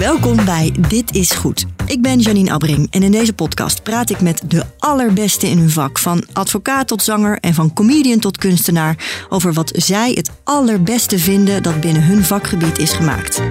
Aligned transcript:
Welkom 0.00 0.44
bij 0.44 0.74
Dit 0.88 1.14
is 1.14 1.30
Goed. 1.30 1.66
Ik 1.86 2.02
ben 2.02 2.18
Janine 2.18 2.52
Abbring 2.52 2.86
en 2.90 3.02
in 3.02 3.10
deze 3.10 3.32
podcast 3.32 3.82
praat 3.82 4.10
ik 4.10 4.20
met 4.20 4.42
de 4.50 4.64
allerbeste 4.78 5.48
in 5.48 5.58
hun 5.58 5.70
vak. 5.70 5.98
Van 5.98 6.24
advocaat 6.32 6.88
tot 6.88 7.02
zanger 7.02 7.38
en 7.38 7.54
van 7.54 7.72
comedian 7.72 8.18
tot 8.18 8.38
kunstenaar. 8.38 9.24
Over 9.28 9.52
wat 9.52 9.72
zij 9.74 10.12
het 10.12 10.30
allerbeste 10.44 11.18
vinden 11.18 11.62
dat 11.62 11.80
binnen 11.80 12.02
hun 12.02 12.24
vakgebied 12.24 12.78
is 12.78 12.92
gemaakt. 12.92 13.42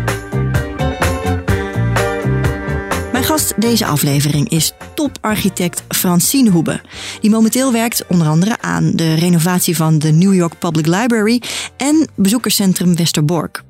Mijn 3.12 3.24
gast 3.24 3.62
deze 3.62 3.86
aflevering 3.86 4.50
is 4.50 4.74
toparchitect 4.96 5.84
Francine 5.88 6.50
Hoebe. 6.50 6.82
Die 7.22 7.30
momenteel 7.30 7.72
werkt 7.72 8.04
onder 8.08 8.28
andere 8.28 8.62
aan 8.62 8.92
de 8.96 9.14
renovatie 9.14 9.76
van 9.76 10.00
de 10.00 10.12
New 10.12 10.34
York 10.34 10.60
Public 10.60 10.86
Library 10.86 11.42
en 11.78 12.10
bezoekerscentrum 12.16 12.96
Westerbork. 12.96 13.68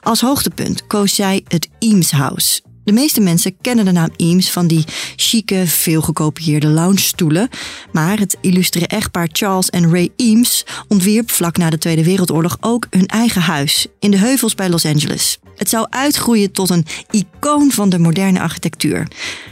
Als 0.00 0.20
hoogtepunt 0.20 0.86
koos 0.86 1.14
zij 1.14 1.44
het 1.48 1.68
Eames 1.78 2.10
House. 2.10 2.60
De 2.84 2.92
meeste 2.92 3.20
mensen 3.20 3.56
kennen 3.60 3.84
de 3.84 3.92
naam 3.92 4.10
Eames 4.16 4.50
van 4.50 4.66
die 4.66 4.84
chique, 5.16 5.66
veel 5.66 6.02
gekopieerde 6.02 6.68
loungestoelen. 6.68 7.48
Maar 7.92 8.18
het 8.18 8.36
illustere 8.40 8.86
echtpaar 8.86 9.28
Charles 9.32 9.70
en 9.70 9.90
Ray 9.90 10.10
Eames 10.16 10.66
ontwierp 10.88 11.30
vlak 11.30 11.56
na 11.56 11.70
de 11.70 11.78
Tweede 11.78 12.04
Wereldoorlog 12.04 12.56
ook 12.60 12.86
hun 12.90 13.06
eigen 13.06 13.40
huis 13.42 13.86
in 14.00 14.10
de 14.10 14.18
heuvels 14.18 14.54
bij 14.54 14.68
Los 14.68 14.84
Angeles. 14.84 15.38
Het 15.56 15.68
zou 15.68 15.86
uitgroeien 15.90 16.52
tot 16.52 16.70
een 16.70 16.86
icoon 17.10 17.70
van 17.70 17.88
de 17.88 17.98
moderne 17.98 18.40
architectuur. 18.40 19.08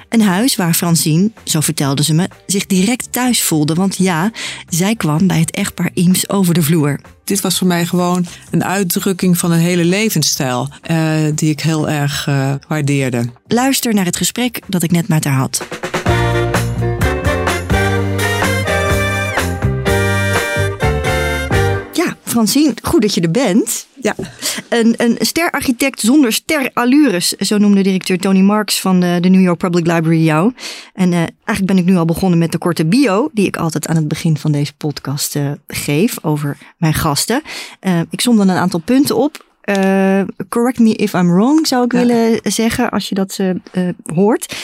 Een 0.09 0.23
huis 0.23 0.57
waar 0.57 0.75
Francine, 0.75 1.31
zo 1.45 1.61
vertelde 1.61 2.05
ze 2.05 2.15
me, 2.15 2.29
zich 2.47 2.67
direct 2.67 3.13
thuis 3.13 3.43
voelde. 3.43 3.75
Want 3.75 3.97
ja, 3.97 4.31
zij 4.69 4.97
kwam 4.97 5.27
bij 5.27 5.39
het 5.39 5.51
echtpaar 5.51 5.91
Eames 5.95 6.29
over 6.29 6.55
de 6.55 6.63
vloer. 6.63 7.01
Dit 7.25 7.41
was 7.41 7.59
voor 7.59 7.67
mij 7.67 7.87
gewoon 7.87 8.27
een 8.51 8.65
uitdrukking 8.65 9.39
van 9.39 9.51
een 9.51 9.59
hele 9.59 9.85
levensstijl 9.85 10.69
uh, 10.91 11.17
die 11.35 11.51
ik 11.51 11.61
heel 11.61 11.89
erg 11.89 12.27
uh, 12.27 12.55
waardeerde. 12.69 13.25
Luister 13.47 13.95
naar 13.95 14.05
het 14.05 14.17
gesprek 14.17 14.61
dat 14.69 14.83
ik 14.83 14.91
net 14.91 15.09
met 15.09 15.25
haar 15.25 15.37
had. 15.37 15.67
Ja, 21.93 22.17
Francine, 22.25 22.75
goed 22.83 23.03
dat 23.03 23.15
je 23.15 23.21
er 23.21 23.31
bent. 23.31 23.87
Ja. 24.05 24.15
Een, 24.69 24.95
een 24.97 25.17
sterarchitect 25.21 26.01
zonder 26.01 26.33
sterallures, 26.33 27.29
zo 27.29 27.59
noemde 27.59 27.83
directeur 27.83 28.19
Tony 28.19 28.41
Marks 28.41 28.81
van 28.81 29.01
de, 29.01 29.19
de 29.21 29.29
New 29.29 29.41
York 29.41 29.59
Public 29.59 29.87
Library 29.87 30.25
jou. 30.25 30.53
En 30.95 31.13
uh, 31.13 31.19
eigenlijk 31.19 31.67
ben 31.67 31.79
ik 31.79 31.85
nu 31.85 31.97
al 31.97 32.05
begonnen 32.05 32.39
met 32.39 32.53
de 32.53 32.59
korte 32.59 32.87
bio, 32.87 33.31
die 33.33 33.47
ik 33.47 33.57
altijd 33.57 33.89
aan 33.89 33.97
het 33.97 34.09
begin 34.09 34.37
van 34.37 34.53
deze 34.53 34.75
podcast 34.75 35.37
uh, 35.37 35.51
geef 35.67 36.25
over 36.25 36.59
mijn 36.77 36.95
gasten. 36.95 37.43
Uh, 37.81 38.01
ik 38.11 38.21
som 38.21 38.37
dan 38.37 38.49
een 38.49 38.57
aantal 38.57 38.81
punten 38.81 39.17
op. 39.17 39.45
correct 40.49 40.79
me 40.79 40.95
if 40.95 41.13
I'm 41.13 41.33
wrong, 41.33 41.67
zou 41.67 41.85
ik 41.85 41.93
ja. 41.93 41.99
willen 41.99 42.41
zeggen, 42.43 42.91
als 42.91 43.09
je 43.09 43.15
dat 43.15 43.39
hoort. 44.15 44.55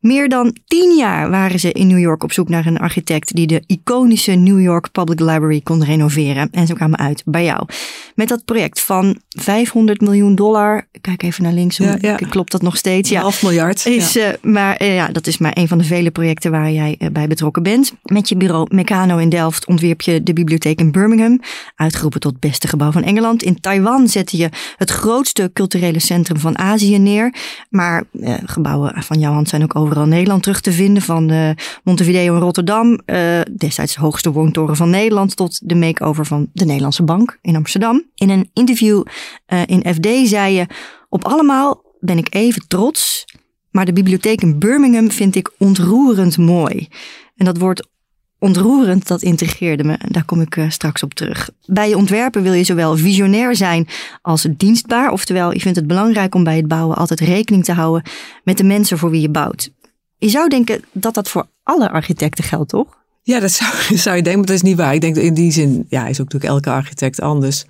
Meer 0.00 0.28
dan 0.28 0.56
tien 0.66 0.96
jaar 0.96 1.30
waren 1.30 1.60
ze 1.60 1.72
in 1.72 1.86
New 1.86 1.98
York 1.98 2.22
op 2.22 2.32
zoek 2.32 2.48
naar 2.48 2.66
een 2.66 2.78
architect 2.78 3.34
die 3.34 3.46
de 3.46 3.62
iconische 3.66 4.32
New 4.32 4.60
York 4.60 4.92
Public 4.92 5.20
Library 5.20 5.60
kon 5.60 5.84
renoveren. 5.84 6.48
En 6.52 6.66
ze 6.66 6.74
kwamen 6.74 6.98
uit 6.98 7.22
bij 7.24 7.44
jou. 7.44 7.66
Met 8.14 8.28
dat 8.28 8.44
project 8.44 8.80
van 8.80 9.20
500 9.28 10.00
miljoen 10.00 10.34
dollar. 10.34 10.86
Kijk 11.00 11.22
even 11.22 11.42
naar 11.42 11.52
links, 11.52 11.76
ja, 11.76 11.96
ja. 12.00 12.14
klopt 12.14 12.52
dat 12.52 12.62
nog 12.62 12.76
steeds? 12.76 13.10
Ja, 13.10 13.20
half 13.20 13.42
miljard. 13.42 13.86
Is, 13.86 14.12
ja. 14.12 14.28
Uh, 14.28 14.34
maar 14.42 14.82
uh, 14.82 14.94
ja, 14.94 15.08
dat 15.08 15.26
is 15.26 15.38
maar 15.38 15.52
een 15.54 15.68
van 15.68 15.78
de 15.78 15.84
vele 15.84 16.10
projecten 16.10 16.50
waar 16.50 16.70
jij 16.70 16.96
uh, 16.98 17.08
bij 17.10 17.26
betrokken 17.26 17.62
bent. 17.62 17.92
Met 18.02 18.28
je 18.28 18.36
bureau 18.36 18.74
Meccano 18.74 19.16
in 19.16 19.28
Delft 19.28 19.66
ontwierp 19.66 20.00
je 20.00 20.22
de 20.22 20.32
bibliotheek 20.32 20.78
in 20.78 20.92
Birmingham. 20.92 21.40
Uitgeroepen 21.76 22.20
tot 22.20 22.40
beste 22.40 22.68
gebouw 22.68 22.90
van 22.90 23.02
Engeland. 23.02 23.42
In 23.42 23.60
Taiwan 23.60 24.08
zette 24.08 24.36
je 24.36 24.48
het 24.76 24.90
grootste 24.90 25.50
culturele 25.52 25.98
centrum 25.98 26.38
van 26.38 26.58
Azië 26.58 26.98
neer. 26.98 27.34
Maar 27.70 28.04
gebouwen 28.44 29.02
van 29.02 29.18
jouw 29.18 29.32
hand 29.32 29.48
zijn 29.48 29.62
ook 29.62 29.76
over 29.76 29.89
overal 29.90 30.08
Nederland 30.08 30.42
terug 30.42 30.60
te 30.60 30.72
vinden. 30.72 31.02
Van 31.02 31.32
uh, 31.32 31.50
Montevideo 31.84 32.34
in 32.34 32.40
Rotterdam, 32.40 33.00
uh, 33.06 33.40
destijds 33.56 33.94
de 33.94 34.00
hoogste 34.00 34.32
woontoren 34.32 34.76
van 34.76 34.90
Nederland, 34.90 35.36
tot 35.36 35.60
de 35.68 35.74
makeover 35.74 36.26
van 36.26 36.48
de 36.52 36.64
Nederlandse 36.64 37.02
Bank 37.02 37.38
in 37.42 37.56
Amsterdam. 37.56 38.04
In 38.14 38.30
een 38.30 38.50
interview 38.52 39.02
uh, 39.52 39.62
in 39.66 39.94
FD 39.94 40.28
zei 40.28 40.54
je: 40.54 40.66
Op 41.08 41.24
allemaal 41.24 41.82
ben 42.00 42.18
ik 42.18 42.34
even 42.34 42.68
trots, 42.68 43.24
maar 43.70 43.84
de 43.84 43.92
bibliotheek 43.92 44.42
in 44.42 44.58
Birmingham 44.58 45.10
vind 45.10 45.34
ik 45.34 45.50
ontroerend 45.58 46.38
mooi. 46.38 46.88
En 47.36 47.44
dat 47.44 47.58
woord 47.58 47.88
ontroerend, 48.38 49.06
dat 49.06 49.22
integreerde 49.22 49.84
me. 49.84 49.92
En 49.92 50.08
daar 50.08 50.24
kom 50.24 50.40
ik 50.40 50.64
straks 50.68 51.02
op 51.02 51.14
terug. 51.14 51.50
Bij 51.66 51.88
je 51.88 51.96
ontwerpen 51.96 52.42
wil 52.42 52.52
je 52.52 52.64
zowel 52.64 52.96
visionair 52.96 53.56
zijn 53.56 53.88
als 54.22 54.46
dienstbaar. 54.56 55.10
Oftewel, 55.10 55.52
je 55.52 55.60
vindt 55.60 55.78
het 55.78 55.86
belangrijk 55.86 56.34
om 56.34 56.44
bij 56.44 56.56
het 56.56 56.68
bouwen 56.68 56.96
altijd 56.96 57.20
rekening 57.20 57.64
te 57.64 57.72
houden 57.72 58.10
met 58.44 58.56
de 58.56 58.64
mensen 58.64 58.98
voor 58.98 59.10
wie 59.10 59.20
je 59.20 59.30
bouwt. 59.30 59.70
Je 60.20 60.28
zou 60.28 60.48
denken 60.48 60.84
dat 60.92 61.14
dat 61.14 61.28
voor 61.28 61.46
alle 61.62 61.90
architecten 61.90 62.44
geldt, 62.44 62.70
toch? 62.70 62.98
Ja, 63.22 63.40
dat 63.40 63.50
zou, 63.50 63.72
zou 64.06 64.16
je 64.16 64.22
denken, 64.22 64.40
maar 64.40 64.48
dat 64.48 64.56
is 64.56 64.62
niet 64.62 64.76
waar. 64.76 64.94
Ik 64.94 65.00
denk 65.00 65.16
in 65.16 65.34
die 65.34 65.52
zin, 65.52 65.86
ja, 65.88 66.06
is 66.06 66.20
ook 66.20 66.32
natuurlijk 66.32 66.52
elke 66.52 66.70
architect 66.70 67.20
anders. 67.20 67.64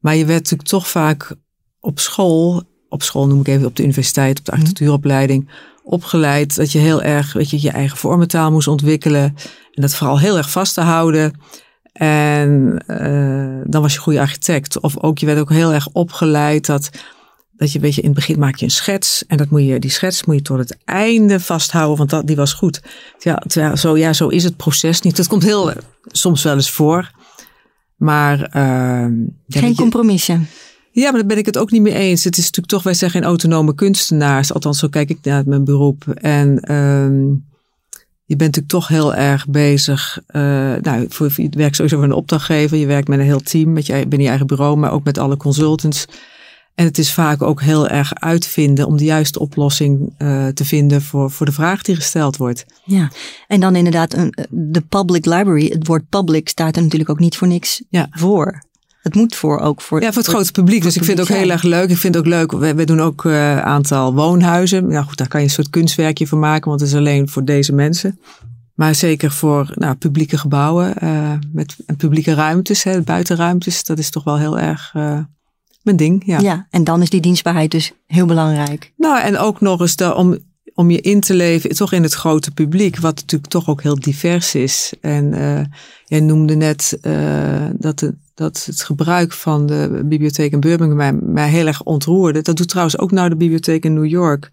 Maar 0.00 0.16
je 0.16 0.24
werd 0.24 0.38
natuurlijk 0.38 0.68
toch 0.68 0.88
vaak 0.88 1.34
op 1.80 1.98
school, 1.98 2.62
op 2.88 3.02
school 3.02 3.26
noem 3.26 3.40
ik 3.40 3.48
even 3.48 3.66
op 3.66 3.76
de 3.76 3.82
universiteit, 3.82 4.38
op 4.38 4.44
de 4.44 4.52
architectuuropleiding, 4.52 5.48
opgeleid 5.82 6.56
dat 6.56 6.72
je 6.72 6.78
heel 6.78 7.02
erg, 7.02 7.32
weet 7.32 7.50
je, 7.50 7.62
je 7.62 7.70
eigen 7.70 7.98
vormentaal 7.98 8.50
moest 8.50 8.68
ontwikkelen. 8.68 9.34
En 9.72 9.82
dat 9.82 9.94
vooral 9.94 10.18
heel 10.18 10.36
erg 10.36 10.50
vast 10.50 10.74
te 10.74 10.80
houden. 10.80 11.40
En 11.92 12.82
uh, 12.86 13.62
dan 13.64 13.82
was 13.82 13.92
je 13.92 13.98
goede 13.98 14.20
architect. 14.20 14.80
Of 14.80 14.98
ook, 14.98 15.18
je 15.18 15.26
werd 15.26 15.38
ook 15.38 15.50
heel 15.50 15.72
erg 15.72 15.88
opgeleid 15.92 16.66
dat 16.66 16.90
dat 17.56 17.72
je, 17.72 17.78
weet 17.78 17.94
je, 17.94 18.00
in 18.00 18.06
het 18.06 18.16
begin 18.16 18.38
maak 18.38 18.56
je 18.56 18.64
een 18.64 18.70
schets. 18.70 19.24
En 19.26 19.36
dat 19.36 19.50
moet 19.50 19.66
je, 19.66 19.78
die 19.78 19.90
schets 19.90 20.24
moet 20.24 20.36
je 20.36 20.42
tot 20.42 20.58
het 20.58 20.76
einde 20.84 21.40
vasthouden, 21.40 21.96
want 21.96 22.10
dat, 22.10 22.26
die 22.26 22.36
was 22.36 22.52
goed. 22.52 22.82
Ja, 23.18 23.42
terwijl, 23.46 23.76
zo, 23.76 23.96
ja, 23.96 24.12
zo 24.12 24.28
is 24.28 24.44
het 24.44 24.56
proces 24.56 25.00
niet. 25.00 25.16
Dat 25.16 25.26
komt 25.26 25.42
heel, 25.42 25.72
soms 26.06 26.42
wel 26.42 26.54
eens 26.54 26.70
voor. 26.70 27.10
Maar. 27.96 28.56
Uh, 28.56 29.26
Geen 29.48 29.74
compromissen. 29.74 30.48
Ja, 30.90 31.02
maar 31.02 31.20
daar 31.20 31.26
ben 31.26 31.38
ik 31.38 31.46
het 31.46 31.58
ook 31.58 31.70
niet 31.70 31.82
mee 31.82 31.94
eens. 31.94 32.24
Het 32.24 32.36
is 32.36 32.44
natuurlijk 32.44 32.72
toch, 32.72 32.82
wij 32.82 32.94
zijn 32.94 33.10
geen 33.10 33.24
autonome 33.24 33.74
kunstenaars. 33.74 34.52
Althans, 34.52 34.78
zo 34.78 34.88
kijk 34.88 35.10
ik 35.10 35.18
naar 35.22 35.42
mijn 35.46 35.64
beroep. 35.64 36.08
En 36.08 36.72
um, 36.74 37.44
je 38.24 38.36
bent 38.36 38.56
natuurlijk 38.56 38.68
toch 38.68 38.88
heel 38.88 39.14
erg 39.14 39.48
bezig. 39.48 40.18
Uh, 40.28 40.42
nou, 40.80 41.06
voor, 41.08 41.30
je 41.36 41.48
werkt 41.50 41.76
sowieso 41.76 41.96
voor 41.96 42.04
een 42.04 42.12
opdrachtgever. 42.12 42.76
Je 42.76 42.86
werkt 42.86 43.08
met 43.08 43.18
een 43.18 43.24
heel 43.24 43.40
team, 43.40 43.72
met 43.72 43.86
je, 43.86 43.92
binnen 43.92 44.20
je 44.20 44.28
eigen 44.28 44.46
bureau, 44.46 44.76
maar 44.76 44.92
ook 44.92 45.04
met 45.04 45.18
alle 45.18 45.36
consultants. 45.36 46.06
En 46.76 46.84
het 46.84 46.98
is 46.98 47.12
vaak 47.12 47.42
ook 47.42 47.62
heel 47.62 47.88
erg 47.88 48.14
uitvinden 48.14 48.86
om 48.86 48.96
de 48.96 49.04
juiste 49.04 49.38
oplossing 49.38 50.14
uh, 50.18 50.46
te 50.46 50.64
vinden 50.64 51.02
voor, 51.02 51.30
voor 51.30 51.46
de 51.46 51.52
vraag 51.52 51.82
die 51.82 51.94
gesteld 51.94 52.36
wordt. 52.36 52.66
Ja, 52.84 53.10
en 53.46 53.60
dan 53.60 53.76
inderdaad 53.76 54.14
een, 54.14 54.34
de 54.50 54.80
public 54.80 55.24
library. 55.24 55.68
Het 55.68 55.86
woord 55.86 56.08
public 56.08 56.48
staat 56.48 56.76
er 56.76 56.82
natuurlijk 56.82 57.10
ook 57.10 57.18
niet 57.18 57.36
voor 57.36 57.48
niks 57.48 57.82
ja. 57.88 58.06
voor. 58.10 58.64
Het 59.02 59.14
moet 59.14 59.34
voor 59.34 59.58
ook 59.58 59.80
voor. 59.80 60.00
Ja, 60.00 60.12
voor 60.12 60.22
het 60.22 60.30
grote 60.30 60.52
publiek. 60.52 60.82
Dus 60.82 60.96
ik 60.96 61.04
vind 61.04 61.18
het 61.18 61.30
ook 61.30 61.36
heel 61.36 61.50
erg 61.50 61.62
leuk. 61.62 61.90
Ik 61.90 61.96
vind 61.96 62.14
het 62.14 62.24
ook 62.24 62.30
leuk. 62.30 62.52
We, 62.52 62.74
we 62.74 62.84
doen 62.84 63.00
ook 63.00 63.24
een 63.24 63.32
uh, 63.32 63.60
aantal 63.60 64.14
woonhuizen. 64.14 64.90
Ja, 64.90 65.02
goed, 65.02 65.16
daar 65.16 65.28
kan 65.28 65.40
je 65.40 65.46
een 65.46 65.52
soort 65.52 65.70
kunstwerkje 65.70 66.26
van 66.26 66.38
maken, 66.38 66.68
want 66.68 66.80
het 66.80 66.90
is 66.90 66.96
alleen 66.96 67.28
voor 67.28 67.44
deze 67.44 67.72
mensen. 67.72 68.20
Maar 68.74 68.94
zeker 68.94 69.30
voor 69.30 69.72
nou, 69.74 69.94
publieke 69.94 70.38
gebouwen 70.38 70.94
uh, 71.02 71.32
met 71.52 71.76
publieke 71.96 72.34
ruimtes, 72.34 72.82
hè, 72.82 73.00
buitenruimtes, 73.00 73.84
dat 73.84 73.98
is 73.98 74.10
toch 74.10 74.24
wel 74.24 74.38
heel 74.38 74.58
erg 74.58 74.94
mijn 75.86 75.96
ding. 75.96 76.22
Ja. 76.26 76.38
ja, 76.38 76.66
en 76.70 76.84
dan 76.84 77.02
is 77.02 77.10
die 77.10 77.20
dienstbaarheid 77.20 77.70
dus 77.70 77.92
heel 78.06 78.26
belangrijk. 78.26 78.92
Nou, 78.96 79.20
en 79.20 79.38
ook 79.38 79.60
nog 79.60 79.80
eens 79.80 79.96
de, 79.96 80.14
om, 80.14 80.38
om 80.74 80.90
je 80.90 81.00
in 81.00 81.20
te 81.20 81.34
leven, 81.34 81.70
toch 81.70 81.92
in 81.92 82.02
het 82.02 82.12
grote 82.12 82.50
publiek, 82.50 82.98
wat 82.98 83.16
natuurlijk 83.16 83.50
toch 83.50 83.68
ook 83.68 83.82
heel 83.82 84.00
divers 84.00 84.54
is. 84.54 84.92
En 85.00 85.32
uh, 85.34 85.60
jij 86.04 86.20
noemde 86.20 86.54
net 86.54 86.98
uh, 87.02 87.66
dat, 87.78 87.98
de, 87.98 88.14
dat 88.34 88.64
het 88.66 88.82
gebruik 88.82 89.32
van 89.32 89.66
de 89.66 90.02
bibliotheek 90.04 90.52
in 90.52 90.60
Birmingham 90.60 90.96
mij, 90.96 91.12
mij 91.12 91.48
heel 91.48 91.66
erg 91.66 91.82
ontroerde. 91.82 92.42
Dat 92.42 92.56
doet 92.56 92.68
trouwens 92.68 92.98
ook 92.98 93.10
nou 93.10 93.28
de 93.28 93.36
bibliotheek 93.36 93.84
in 93.84 93.94
New 93.94 94.06
York, 94.06 94.50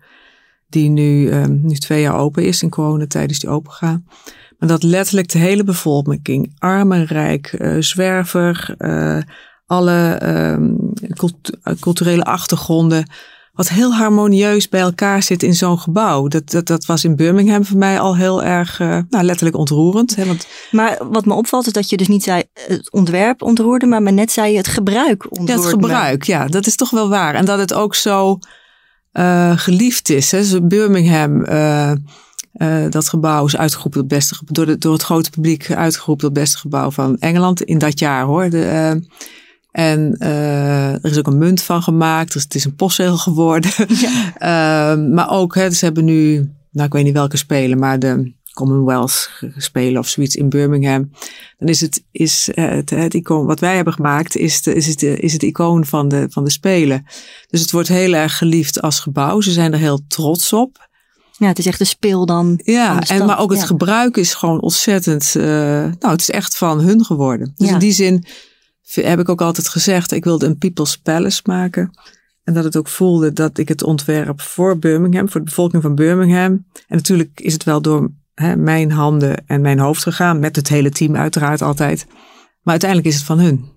die 0.70 0.90
nu, 0.90 1.34
um, 1.34 1.60
nu 1.64 1.76
twee 1.76 2.02
jaar 2.02 2.18
open 2.18 2.44
is. 2.44 2.62
In 2.62 2.70
coronatijd 2.70 3.32
is 3.32 3.40
die 3.40 3.50
open 3.50 3.72
gegaan. 3.72 4.06
Maar 4.58 4.70
dat 4.70 4.84
letterlijk 4.84 5.30
de 5.30 5.40
hele 5.40 5.64
bevolking, 5.64 6.54
arm 6.58 6.92
en 6.92 7.06
rijk, 7.06 7.56
uh, 7.60 7.82
zwerver, 7.82 8.76
alle 9.74 10.20
um, 10.24 10.94
culturele 11.80 12.24
achtergronden. 12.24 13.10
Wat 13.54 13.70
heel 13.70 13.94
harmonieus 13.94 14.70
bij 14.70 14.82
elkaar 14.82 15.24
zit 15.24 15.44
in 15.44 15.54
zo'n 15.54 15.80
gebouw. 15.80 16.28
Dat, 16.28 16.52
dat, 16.52 16.68
dat 16.68 16.86
was 16.86 17.04
in 17.04 17.16
Birmingham 17.16 17.66
voor 17.66 17.78
mij 17.78 18.00
al 18.00 18.16
heel 18.16 18.44
erg, 18.44 18.80
uh, 18.80 18.98
nou, 19.10 19.24
letterlijk 19.24 19.58
ontroerend. 19.58 20.16
Hè, 20.16 20.26
want... 20.26 20.48
Maar 20.72 20.98
wat 21.12 21.26
me 21.26 21.34
opvalt 21.34 21.68
is 21.68 21.74
dat 21.74 21.90
je 21.90 21.98
dus 21.98 22.08
niet 22.08 22.24
zei 22.24 22.44
het 22.54 22.92
ontwerp 22.92 23.42
ontroerde, 23.42 23.86
maar, 23.86 24.02
maar 24.02 24.14
net 24.14 24.32
zei 24.32 24.52
je 24.52 24.58
het 24.58 24.68
gebruik 24.68 25.24
ontroerde. 25.24 25.54
Ja, 25.54 25.58
het 25.58 25.68
gebruik, 25.68 26.24
ja, 26.24 26.48
dat 26.48 26.68
is 26.68 26.76
toch 26.76 26.90
wel 26.90 27.10
waar. 27.10 27.36
En 27.36 27.46
dat 27.46 27.60
het 27.60 27.74
ook 27.74 27.96
zo 27.96 28.40
uh, 29.14 29.58
geliefd 29.58 30.10
is. 30.10 30.32
Hè. 30.32 30.38
Dus 30.38 30.58
Birmingham, 30.64 31.46
uh, 31.46 31.92
uh, 32.54 32.90
dat 32.90 33.10
gebouw 33.10 33.46
is 33.46 33.58
uitgeroepen 33.58 34.00
tot 34.00 34.10
beste, 34.10 34.36
door, 34.46 34.66
de, 34.66 34.78
door 34.78 34.94
het 34.94 35.04
grote 35.04 35.30
publiek 35.30 35.72
uitgeroepen 35.72 36.26
tot 36.26 36.34
beste 36.34 36.58
gebouw 36.58 36.92
van 36.92 37.18
Engeland 37.20 37.62
in 37.62 37.78
dat 37.78 38.00
jaar 38.00 38.26
hoor. 38.26 38.50
De, 38.50 39.02
en 39.74 40.16
uh, 40.20 40.94
er 40.94 41.06
is 41.06 41.18
ook 41.18 41.28
een 41.28 41.38
munt 41.38 41.62
van 41.62 41.84
gemaakt. 41.84 42.34
Dus 42.34 42.44
het 42.44 42.56
is 42.56 42.66
een 42.66 42.76
postzegel 42.76 43.18
geworden. 43.18 43.72
Ehm, 44.38 45.14
maar 45.14 45.30
ook, 45.30 45.56
hè, 45.56 45.72
ze 45.72 45.86
hebben 45.86 46.06
nu, 46.06 46.52
nou 46.72 46.88
ik 46.88 46.94
weet 46.94 47.04
niet 47.04 47.14
welke 47.14 47.38
spelen, 47.38 47.80
maar 47.80 48.00
de 48.00 48.34
Commonwealth 48.54 49.30
spelen 49.58 50.00
of 50.00 50.08
zoiets 50.08 50.36
in 50.36 50.50
Birmingham. 50.50 51.12
Dan 51.58 51.68
is 51.68 51.82
het, 51.82 52.04
is 52.12 52.50
het, 52.52 52.90
het 52.90 53.14
icoon 53.14 53.46
wat 53.46 53.60
wij 53.60 53.76
hebben 53.76 53.94
gemaakt, 53.94 54.36
is, 54.36 54.62
de, 54.62 54.74
is, 54.74 54.88
het, 54.88 55.02
is 55.02 55.34
het 55.34 55.44
icoon 55.44 55.86
van 55.86 56.08
de, 56.08 56.28
van 56.30 56.44
de 56.44 56.52
spelen. 56.52 57.06
Dus 57.50 57.62
het 57.62 57.72
wordt 57.72 57.88
heel 57.88 58.14
erg 58.14 58.38
geliefd 58.38 58.82
als 58.82 59.00
gebouw. 59.00 59.42
Ze 59.42 59.52
zijn 59.52 59.74
er 59.74 59.80
heel 59.80 60.00
trots 60.08 60.54
op. 60.54 60.90
Ja, 61.38 61.48
het 61.48 61.60
is 61.60 61.66
echt 61.66 61.80
een 61.80 61.86
speel 61.86 62.26
dan. 62.26 62.60
Ja, 62.64 63.02
en, 63.02 63.26
maar 63.26 63.40
ook 63.40 63.52
het 63.52 63.64
gebruik 63.64 64.18
is 64.18 64.34
gewoon 64.34 64.62
ontzettend. 64.62 65.34
Uh, 65.38 65.44
nou, 65.44 65.94
het 66.00 66.22
is 66.22 66.30
echt 66.30 66.58
van 66.58 66.80
hun 66.80 67.06
geworden. 67.06 67.54
Dus 67.56 67.70
in 67.70 67.80
die 67.80 67.92
zin 67.92 68.26
heb 68.96 69.20
ik 69.20 69.30
ook 69.30 69.42
altijd 69.42 69.68
gezegd: 69.68 70.12
ik 70.12 70.24
wilde 70.24 70.46
een 70.46 70.58
People's 70.58 70.98
Palace 70.98 71.42
maken. 71.46 71.92
En 72.44 72.54
dat 72.54 72.64
het 72.64 72.78
ook 72.78 72.88
voelde 72.88 73.34
dat 73.34 73.58
ik 73.58 73.68
het 73.68 73.84
ontwerp 73.84 74.42
voor 74.42 74.80
Birmingham, 74.80 75.30
voor 75.30 75.40
de 75.40 75.46
bevolking 75.46 75.82
van 75.82 75.96
Birmingham. 75.96 76.66
En 76.74 76.98
natuurlijk 76.98 77.40
is 77.40 77.54
het 77.54 77.64
wel 77.64 77.82
door 77.82 78.12
hè, 78.34 78.56
mijn 78.56 78.92
handen 78.92 79.48
en 79.48 79.62
mijn 79.62 79.80
hoofd 79.80 80.04
gegaan, 80.04 80.40
met 80.40 80.56
het 80.56 80.70
hele 80.70 80.90
team 80.90 81.16
uiteraard 81.16 81.62
altijd. 81.62 82.06
Maar 82.62 82.72
uiteindelijk 82.72 83.10
is 83.10 83.16
het 83.16 83.26
van 83.26 83.40
hun. 83.40 83.73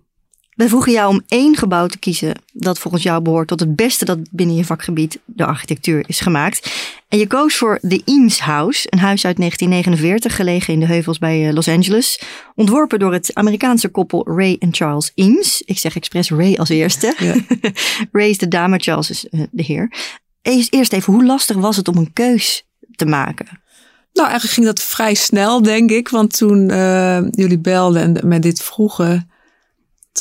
We 0.57 0.69
vroegen 0.69 0.93
jou 0.93 1.09
om 1.09 1.23
één 1.29 1.57
gebouw 1.57 1.87
te 1.87 1.99
kiezen 1.99 2.35
dat 2.53 2.79
volgens 2.79 3.03
jou 3.03 3.23
behoort 3.23 3.49
tot 3.49 3.61
het 3.61 3.77
beste 3.77 4.05
dat 4.05 4.19
binnen 4.31 4.57
je 4.57 4.65
vakgebied, 4.65 5.19
de 5.25 5.45
architectuur, 5.45 6.05
is 6.07 6.21
gemaakt. 6.21 6.73
En 7.09 7.19
je 7.19 7.27
koos 7.27 7.57
voor 7.57 7.79
de 7.83 8.03
Eames 8.05 8.41
House, 8.41 8.87
een 8.91 8.99
huis 8.99 9.25
uit 9.25 9.37
1949 9.37 10.37
gelegen 10.37 10.73
in 10.73 10.81
de 10.81 10.87
heuvels 10.87 11.19
bij 11.19 11.49
eh, 11.49 11.55
Los 11.55 11.69
Angeles. 11.69 12.21
Ontworpen 12.55 12.99
door 12.99 13.13
het 13.13 13.35
Amerikaanse 13.35 13.89
koppel 13.89 14.27
Ray 14.37 14.57
en 14.59 14.75
Charles 14.75 15.13
Eames. 15.15 15.63
Ik 15.63 15.79
zeg 15.79 15.97
expres 15.97 16.31
Ray 16.31 16.55
als 16.55 16.69
eerste. 16.69 17.15
Ja. 17.19 17.35
Ray 18.13 18.29
is 18.29 18.39
de 18.39 18.49
dame, 18.49 18.79
Charles 18.79 19.11
is 19.11 19.29
eh, 19.29 19.41
de 19.51 19.63
heer. 19.63 19.93
Eerst 20.43 20.93
even, 20.93 21.13
hoe 21.13 21.25
lastig 21.25 21.57
was 21.57 21.77
het 21.77 21.89
om 21.89 21.97
een 21.97 22.13
keus 22.13 22.67
te 22.95 23.07
maken? 23.07 23.47
Nou, 24.13 24.29
eigenlijk 24.29 24.55
ging 24.55 24.67
dat 24.67 24.83
vrij 24.83 25.15
snel, 25.15 25.63
denk 25.63 25.91
ik. 25.91 26.09
Want 26.09 26.37
toen 26.37 26.71
uh, 26.71 27.21
jullie 27.31 27.59
belden 27.59 28.03
en 28.03 28.29
mij 28.29 28.41
dit 28.41 28.63
vroegen, 28.63 29.31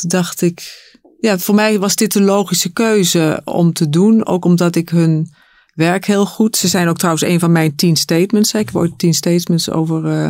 toen 0.00 0.10
dacht 0.10 0.42
ik, 0.42 0.84
ja, 1.20 1.38
voor 1.38 1.54
mij 1.54 1.78
was 1.78 1.94
dit 1.94 2.14
een 2.14 2.24
logische 2.24 2.72
keuze 2.72 3.40
om 3.44 3.72
te 3.72 3.88
doen. 3.88 4.26
Ook 4.26 4.44
omdat 4.44 4.76
ik 4.76 4.88
hun 4.88 5.30
werk 5.74 6.04
heel 6.04 6.26
goed. 6.26 6.56
Ze 6.56 6.68
zijn 6.68 6.88
ook 6.88 6.96
trouwens 6.96 7.24
een 7.24 7.40
van 7.40 7.52
mijn 7.52 7.76
tien 7.76 7.96
statements. 7.96 8.52
Ik 8.52 8.66
heb 8.66 8.76
ooit 8.76 8.98
tien 8.98 9.14
statements 9.14 9.70
over, 9.70 10.04
uh, 10.04 10.28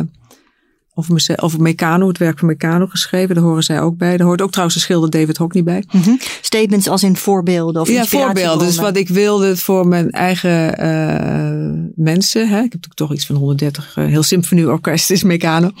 over, 0.93 1.35
over 1.35 1.61
Meccano, 1.61 2.07
het 2.07 2.17
werk 2.17 2.39
van 2.39 2.47
Meccano 2.47 2.87
geschreven. 2.87 3.35
Daar 3.35 3.43
horen 3.43 3.63
zij 3.63 3.81
ook 3.81 3.97
bij. 3.97 4.17
Daar 4.17 4.27
hoort 4.27 4.41
ook 4.41 4.51
trouwens 4.51 4.77
de 4.77 4.83
schilder 4.83 5.09
David 5.09 5.37
Hockney 5.37 5.63
bij. 5.63 5.83
Mm 5.91 6.01
-hmm. 6.01 6.19
Statements 6.41 6.87
als 6.87 7.03
in 7.03 7.15
voorbeelden 7.15 7.81
of 7.81 7.89
Ja, 7.89 8.05
voorbeelden. 8.05 8.67
Dus 8.67 8.77
wat 8.77 8.97
ik 8.97 9.09
wilde 9.09 9.57
voor 9.57 9.87
mijn 9.87 10.11
eigen 10.11 10.83
uh, 10.83 11.89
mensen. 11.95 12.49
Hè. 12.49 12.61
Ik 12.61 12.71
heb 12.71 12.83
toch 12.93 13.13
iets 13.13 13.25
van 13.25 13.35
130 13.35 13.95
uh, 13.97 14.05
heel 14.05 14.23
symfonieorkest 14.23 15.11
is 15.11 15.23
Meccano. 15.23 15.71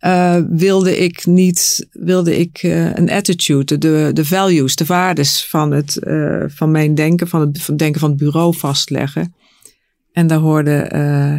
Uh, 0.00 0.36
wilde 0.48 0.98
ik 0.98 1.26
niet, 1.26 1.88
wilde 1.92 2.38
ik 2.38 2.62
uh, 2.62 2.94
een 2.94 3.10
attitude, 3.10 3.78
de, 3.78 4.10
de 4.12 4.24
values, 4.24 4.76
de 4.76 4.84
waardes 4.84 5.46
van, 5.46 5.70
het, 5.70 5.98
uh, 6.02 6.44
van 6.46 6.70
mijn 6.70 6.94
denken, 6.94 7.28
van 7.28 7.40
het, 7.40 7.62
van 7.62 7.76
denken 7.76 8.00
van 8.00 8.10
het 8.10 8.18
bureau 8.18 8.56
vastleggen. 8.56 9.34
En 10.12 10.26
daar 10.26 10.38
hoorde 10.38 10.88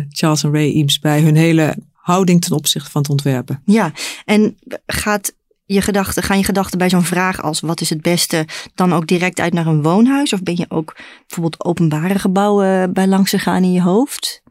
Charles 0.10 0.44
en 0.44 0.52
Ray 0.52 0.72
Eames 0.74 1.00
bij 1.00 1.22
hun 1.22 1.36
hele 1.36 1.76
houding 1.94 2.42
ten 2.42 2.56
opzichte 2.56 2.92
van 2.92 3.02
het 3.02 3.12
ontwerpen. 3.12 3.62
Ja, 3.66 3.92
en 4.26 4.58
gaat 4.86 5.34
je 5.66 5.82
gedachten, 5.82 6.24
gaan 6.24 6.38
je 6.38 6.44
gedachten 6.44 6.78
bij 6.78 6.90
zo'n 6.90 7.04
vraag 7.04 7.42
als 7.42 7.60
wat 7.60 7.82
is 7.82 7.90
het 7.90 8.02
beste 8.02 8.48
dan 8.76 8.94
ook 8.94 9.08
direct 9.08 9.40
uit 9.40 9.54
naar 9.54 9.68
een 9.68 9.82
woonhuis? 9.82 10.34
Of 10.34 10.44
ben 10.44 10.58
je 10.58 10.66
ook 10.70 10.96
bijvoorbeeld 11.28 11.64
openbare 11.64 12.20
gebouwen 12.20 12.94
bij 12.94 13.08
langs 13.08 13.30
gegaan 13.30 13.64
in 13.64 13.72
je 13.72 13.82
hoofd? 13.82 14.42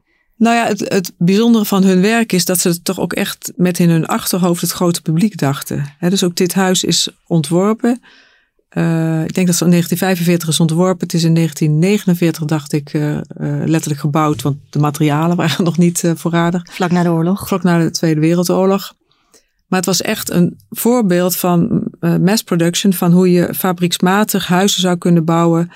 Nou 0.40 0.56
ja, 0.56 0.66
het, 0.66 0.80
het 0.80 1.12
bijzondere 1.18 1.64
van 1.64 1.84
hun 1.84 2.00
werk 2.00 2.32
is 2.32 2.44
dat 2.44 2.60
ze 2.60 2.82
toch 2.82 3.00
ook 3.00 3.12
echt 3.12 3.52
met 3.56 3.78
in 3.78 3.90
hun 3.90 4.06
achterhoofd 4.06 4.60
het 4.60 4.70
grote 4.70 5.02
publiek 5.02 5.38
dachten. 5.38 5.94
dus 5.98 6.24
ook 6.24 6.36
dit 6.36 6.54
huis 6.54 6.84
is 6.84 7.08
ontworpen. 7.26 8.00
Uh, 8.76 9.24
ik 9.24 9.34
denk 9.34 9.46
dat 9.46 9.56
ze 9.56 9.64
in 9.64 9.70
1945 9.70 10.48
is 10.48 10.60
ontworpen. 10.60 11.06
Het 11.06 11.14
is 11.14 11.24
in 11.24 11.34
1949, 11.34 12.44
dacht 12.44 12.72
ik, 12.72 12.92
uh, 12.92 13.10
uh, 13.12 13.20
letterlijk 13.64 14.00
gebouwd, 14.00 14.42
want 14.42 14.56
de 14.70 14.78
materialen 14.78 15.36
waren 15.36 15.64
nog 15.70 15.78
niet 15.78 16.12
voorradig. 16.14 16.62
Vlak 16.70 16.90
na 16.90 17.02
de 17.02 17.10
oorlog. 17.10 17.48
Vlak 17.48 17.62
na 17.62 17.78
de 17.78 17.90
Tweede 17.90 18.20
Wereldoorlog. 18.20 18.94
Maar 19.66 19.78
het 19.78 19.88
was 19.88 20.02
echt 20.02 20.30
een 20.30 20.58
voorbeeld 20.70 21.36
van 21.36 21.86
mass 22.00 22.42
production, 22.42 22.92
van 22.92 23.12
hoe 23.12 23.30
je 23.30 23.54
fabrieksmatig 23.54 24.46
huizen 24.46 24.80
zou 24.80 24.96
kunnen 24.96 25.24
bouwen 25.24 25.70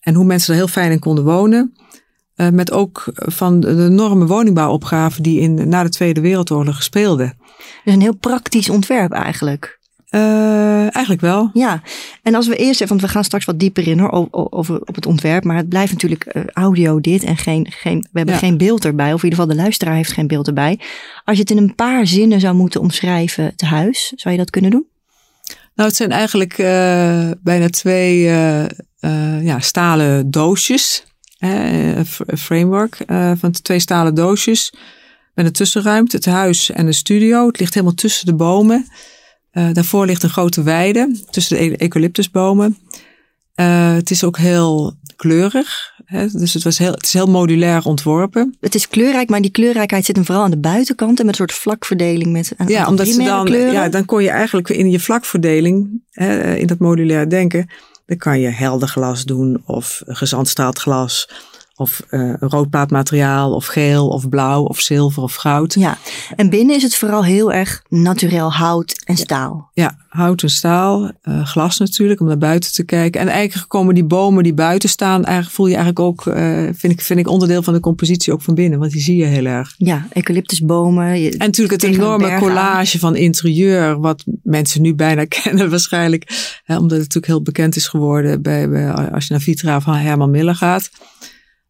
en 0.00 0.14
hoe 0.14 0.24
mensen 0.24 0.52
er 0.52 0.58
heel 0.58 0.68
fijn 0.68 0.90
in 0.90 0.98
konden 0.98 1.24
wonen. 1.24 1.74
Uh, 2.36 2.48
met 2.48 2.72
ook 2.72 3.04
van 3.14 3.60
de 3.60 3.68
enorme 3.68 4.26
woningbouwopgaven 4.26 5.22
die 5.22 5.40
in, 5.40 5.68
na 5.68 5.82
de 5.82 5.88
Tweede 5.88 6.20
Wereldoorlog 6.20 6.82
speelden. 6.82 7.38
Dus 7.84 7.94
een 7.94 8.00
heel 8.00 8.16
praktisch 8.16 8.70
ontwerp 8.70 9.12
eigenlijk. 9.12 9.78
Uh, 10.10 10.80
eigenlijk 10.80 11.20
wel. 11.20 11.50
Ja, 11.52 11.82
en 12.22 12.34
als 12.34 12.46
we 12.46 12.56
eerst 12.56 12.80
even, 12.80 12.88
want 12.88 13.00
we 13.00 13.08
gaan 13.08 13.24
straks 13.24 13.44
wat 13.44 13.58
dieper 13.58 13.88
in 13.88 13.98
hoor, 13.98 14.28
over 14.30 14.80
op 14.80 14.94
het 14.94 15.06
ontwerp, 15.06 15.44
maar 15.44 15.56
het 15.56 15.68
blijft 15.68 15.92
natuurlijk 15.92 16.32
uh, 16.32 16.42
audio 16.52 17.00
dit 17.00 17.24
en 17.24 17.36
geen, 17.36 17.66
geen, 17.70 18.00
we 18.00 18.18
hebben 18.18 18.34
ja. 18.34 18.40
geen 18.40 18.56
beeld 18.56 18.84
erbij, 18.84 19.12
of 19.12 19.22
in 19.22 19.28
ieder 19.28 19.38
geval 19.38 19.54
de 19.54 19.62
luisteraar 19.62 19.94
heeft 19.94 20.12
geen 20.12 20.26
beeld 20.26 20.46
erbij. 20.46 20.80
Als 21.24 21.36
je 21.36 21.42
het 21.42 21.50
in 21.50 21.56
een 21.56 21.74
paar 21.74 22.06
zinnen 22.06 22.40
zou 22.40 22.54
moeten 22.54 22.80
omschrijven, 22.80 23.44
het 23.44 23.60
huis, 23.60 24.12
zou 24.16 24.34
je 24.34 24.40
dat 24.40 24.50
kunnen 24.50 24.70
doen? 24.70 24.86
Nou, 25.74 25.88
het 25.88 25.96
zijn 25.96 26.10
eigenlijk 26.10 26.58
uh, 26.58 27.30
bijna 27.42 27.68
twee 27.68 28.20
ja, 29.42 29.60
stalen 29.60 30.30
doosjes 30.30 31.04
een 31.46 32.38
framework 32.38 32.98
uh, 33.06 33.32
van 33.36 33.50
twee 33.50 33.78
stalen 33.78 34.14
doosjes 34.14 34.72
met 35.36 35.46
een 35.46 35.52
tussenruimte, 35.52 36.16
het 36.16 36.24
huis 36.24 36.70
en 36.70 36.86
de 36.86 36.92
studio. 36.92 37.46
Het 37.46 37.58
ligt 37.58 37.74
helemaal 37.74 37.94
tussen 37.94 38.26
de 38.26 38.34
bomen. 38.34 38.86
Uh, 39.52 39.72
daarvoor 39.72 40.06
ligt 40.06 40.22
een 40.22 40.30
grote 40.30 40.62
weide 40.62 41.20
tussen 41.30 41.56
de 41.56 41.82
eucalyptusbomen. 41.82 42.78
Uh, 43.56 43.94
het 43.94 44.10
is 44.10 44.24
ook 44.24 44.38
heel 44.38 44.94
kleurig. 45.16 45.94
Hè? 46.04 46.26
Dus 46.28 46.54
het, 46.54 46.62
was 46.62 46.78
heel, 46.78 46.92
het 46.92 47.04
is 47.04 47.12
heel 47.12 47.26
modulair 47.26 47.84
ontworpen. 47.84 48.56
Het 48.60 48.74
is 48.74 48.88
kleurrijk, 48.88 49.28
maar 49.28 49.40
die 49.40 49.50
kleurrijkheid 49.50 50.04
zit 50.04 50.16
hem 50.16 50.24
vooral 50.24 50.44
aan 50.44 50.50
de 50.50 50.58
buitenkant 50.58 51.18
en 51.18 51.26
met 51.26 51.38
een 51.38 51.46
soort 51.46 51.60
vlakverdeling. 51.60 52.32
Met 52.32 52.52
een 52.56 52.68
ja, 52.68 52.88
omdat 52.88 53.08
ze 53.08 53.22
dan, 53.22 53.44
kleuren. 53.44 53.72
ja, 53.72 53.88
dan 53.88 54.04
kon 54.04 54.22
je 54.22 54.30
eigenlijk 54.30 54.68
in 54.68 54.90
je 54.90 55.00
vlakverdeling, 55.00 56.02
hè, 56.10 56.54
in 56.54 56.66
dat 56.66 56.78
modulair 56.78 57.28
denken, 57.28 57.70
dan 58.06 58.16
kan 58.16 58.40
je 58.40 58.48
helder 58.48 58.88
glas 58.88 59.24
doen 59.24 59.62
of 59.64 60.02
gezandstraald 60.06 60.78
glas. 60.78 61.28
Of 61.78 62.02
uh, 62.10 62.20
een 62.20 62.48
roodplaatmateriaal, 62.48 63.54
of 63.54 63.66
geel, 63.66 64.08
of 64.08 64.28
blauw, 64.28 64.62
of 64.62 64.80
zilver, 64.80 65.22
of 65.22 65.34
goud. 65.34 65.74
Ja, 65.74 65.98
en 66.36 66.50
binnen 66.50 66.76
is 66.76 66.82
het 66.82 66.96
vooral 66.96 67.24
heel 67.24 67.52
erg 67.52 67.82
naturel 67.88 68.52
hout 68.52 69.02
en 69.04 69.16
staal. 69.16 69.70
Ja, 69.72 69.96
hout 70.08 70.42
en 70.42 70.50
staal, 70.50 71.10
uh, 71.24 71.46
glas 71.46 71.78
natuurlijk, 71.78 72.20
om 72.20 72.26
naar 72.26 72.38
buiten 72.38 72.72
te 72.72 72.84
kijken. 72.84 73.20
En 73.20 73.28
eigenlijk 73.28 73.68
komen 73.68 73.94
die 73.94 74.04
bomen 74.04 74.42
die 74.42 74.54
buiten 74.54 74.88
staan, 74.88 75.24
eigenlijk 75.24 75.54
voel 75.54 75.66
je 75.66 75.74
eigenlijk 75.74 76.06
ook, 76.06 76.26
uh, 76.26 76.34
vind, 76.72 76.92
ik, 76.92 77.00
vind 77.00 77.18
ik 77.18 77.28
onderdeel 77.28 77.62
van 77.62 77.74
de 77.74 77.80
compositie 77.80 78.32
ook 78.32 78.42
van 78.42 78.54
binnen, 78.54 78.78
want 78.78 78.92
die 78.92 79.02
zie 79.02 79.16
je 79.16 79.24
heel 79.24 79.44
erg. 79.44 79.74
Ja, 79.76 80.06
eucalyptusbomen. 80.12 81.20
Je, 81.20 81.30
en 81.30 81.38
natuurlijk 81.38 81.82
het 81.82 81.92
enorme 81.92 82.38
collage 82.38 82.98
van 82.98 83.16
interieur, 83.16 84.00
wat 84.00 84.24
mensen 84.42 84.82
nu 84.82 84.94
bijna 84.94 85.24
kennen 85.42 85.70
waarschijnlijk, 85.70 86.54
hè, 86.64 86.74
omdat 86.74 86.90
het 86.90 87.00
natuurlijk 87.00 87.26
heel 87.26 87.42
bekend 87.42 87.76
is 87.76 87.88
geworden 87.88 88.42
bij, 88.42 88.68
bij 88.68 88.90
als 88.92 89.26
je 89.26 89.32
naar 89.32 89.42
Vitra 89.42 89.80
van 89.80 89.94
Herman 89.94 90.30
Miller 90.30 90.54
gaat. 90.54 90.90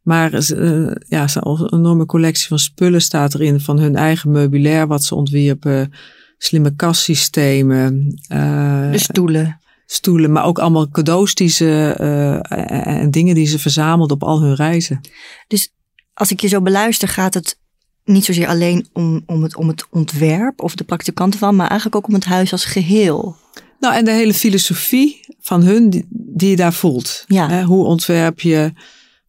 Maar 0.06 0.50
uh, 0.50 0.90
ja, 1.08 1.26
een 1.34 1.72
enorme 1.72 2.06
collectie 2.06 2.46
van 2.46 2.58
spullen 2.58 3.00
staat 3.00 3.34
erin. 3.34 3.60
Van 3.60 3.78
hun 3.78 3.96
eigen 3.96 4.30
meubilair 4.30 4.86
wat 4.86 5.04
ze 5.04 5.14
ontwierpen. 5.14 5.92
Slimme 6.38 6.76
kastsystemen. 6.76 8.20
Uh, 8.32 8.90
de 8.90 8.98
stoelen. 8.98 9.60
Stoelen, 9.86 10.32
maar 10.32 10.44
ook 10.44 10.58
allemaal 10.58 10.88
cadeaus 10.88 11.34
die 11.34 11.48
ze, 11.48 11.96
uh, 12.00 13.00
en 13.00 13.10
dingen 13.10 13.34
die 13.34 13.46
ze 13.46 13.58
verzamelden 13.58 14.16
op 14.16 14.22
al 14.22 14.40
hun 14.40 14.54
reizen. 14.54 15.00
Dus 15.48 15.72
als 16.14 16.30
ik 16.30 16.40
je 16.40 16.48
zo 16.48 16.60
beluister, 16.60 17.08
gaat 17.08 17.34
het 17.34 17.58
niet 18.04 18.24
zozeer 18.24 18.46
alleen 18.46 18.88
om, 18.92 19.22
om, 19.26 19.42
het, 19.42 19.56
om 19.56 19.68
het 19.68 19.86
ontwerp 19.90 20.62
of 20.62 20.74
de 20.74 20.84
praktikanten 20.84 21.38
van, 21.38 21.56
maar 21.56 21.68
eigenlijk 21.68 21.96
ook 21.96 22.08
om 22.08 22.14
het 22.14 22.24
huis 22.24 22.52
als 22.52 22.64
geheel. 22.64 23.36
Nou, 23.80 23.94
en 23.94 24.04
de 24.04 24.10
hele 24.10 24.34
filosofie 24.34 25.20
van 25.40 25.62
hun 25.62 25.90
die, 25.90 26.06
die 26.10 26.50
je 26.50 26.56
daar 26.56 26.72
voelt. 26.72 27.24
Ja. 27.26 27.48
Hè, 27.48 27.62
hoe 27.62 27.84
ontwerp 27.84 28.40
je 28.40 28.72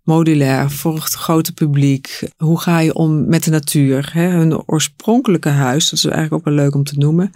modulair 0.08 0.72
voor 0.72 0.94
het 0.94 1.14
grote 1.14 1.54
publiek? 1.54 2.30
Hoe 2.38 2.60
ga 2.60 2.80
je 2.80 2.94
om 2.94 3.28
met 3.28 3.44
de 3.44 3.52
natuur? 3.52 4.10
Hè? 4.14 4.28
Hun 4.28 4.64
oorspronkelijke 4.66 5.50
huis, 5.50 5.90
dat 5.90 6.00
is 6.00 6.06
eigenlijk 6.06 6.34
ook 6.34 6.46
wel 6.46 6.54
leuk 6.54 6.76
om 6.76 6.84
te 6.84 6.98
noemen. 6.98 7.32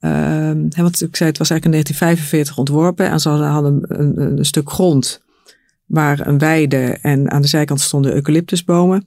Uh, 0.00 0.50
want 0.76 1.02
ik 1.02 1.16
zei, 1.16 1.28
het 1.28 1.38
was 1.38 1.50
eigenlijk 1.50 1.64
in 1.64 1.70
1945 1.70 2.58
ontworpen 2.58 3.10
en 3.10 3.20
ze 3.20 3.28
hadden 3.28 3.82
een, 3.88 4.38
een, 4.38 4.44
stuk 4.44 4.70
grond 4.70 5.22
waar 5.86 6.26
een 6.26 6.38
weide 6.38 6.98
en 7.02 7.30
aan 7.30 7.42
de 7.42 7.48
zijkant 7.48 7.80
stonden 7.80 8.14
eucalyptusbomen. 8.14 9.06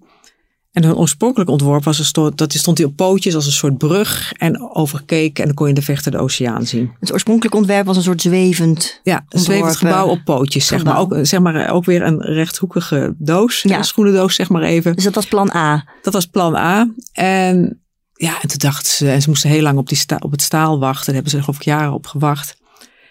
En 0.75 0.83
hun 0.83 0.95
oorspronkelijk 0.95 1.49
ontworp 1.49 1.83
was 1.83 1.99
een 1.99 2.05
soort, 2.05 2.37
dat 2.37 2.53
stond 2.53 2.77
hij 2.77 2.87
op 2.87 2.95
pootjes 2.95 3.35
als 3.35 3.45
een 3.45 3.51
soort 3.51 3.77
brug 3.77 4.33
en 4.33 4.75
overkeek 4.75 5.39
en 5.39 5.45
dan 5.45 5.53
kon 5.53 5.67
je 5.67 5.73
de 5.73 5.81
vechten 5.81 6.11
de 6.11 6.17
oceaan 6.17 6.65
zien. 6.65 6.91
Het 6.99 7.13
oorspronkelijk 7.13 7.55
ontwerp 7.55 7.85
was 7.85 7.97
een 7.97 8.03
soort 8.03 8.21
zwevend. 8.21 8.99
Ja, 9.03 9.25
een 9.29 9.39
zwevend 9.39 9.75
gebouw 9.75 10.07
op 10.07 10.21
pootjes, 10.23 10.67
zeg 10.67 10.83
maar. 10.83 10.97
Ook, 10.97 11.17
zeg 11.21 11.39
maar. 11.39 11.69
ook 11.69 11.85
weer 11.85 12.01
een 12.01 12.21
rechthoekige 12.21 13.15
doos, 13.17 13.61
ja. 13.61 13.77
een 13.77 13.83
schoenendoos, 13.83 14.35
zeg 14.35 14.49
maar 14.49 14.61
even. 14.61 14.95
Dus 14.95 15.03
dat 15.03 15.15
was 15.15 15.27
plan 15.27 15.51
A? 15.55 15.87
Dat 16.01 16.13
was 16.13 16.25
plan 16.25 16.55
A. 16.55 16.89
En 17.11 17.81
ja, 18.13 18.41
en 18.41 18.47
toen 18.47 18.57
dachten 18.57 18.91
ze, 18.91 19.11
en 19.11 19.21
ze 19.21 19.29
moesten 19.29 19.49
heel 19.49 19.61
lang 19.61 19.77
op, 19.77 19.87
die 19.87 19.97
sta, 19.97 20.17
op 20.19 20.31
het 20.31 20.41
staal 20.41 20.79
wachten. 20.79 21.05
Daar 21.05 21.13
hebben 21.13 21.31
ze 21.31 21.39
geloof 21.41 21.55
ik 21.55 21.65
jaren 21.65 21.93
op 21.93 22.07
gewacht. 22.07 22.57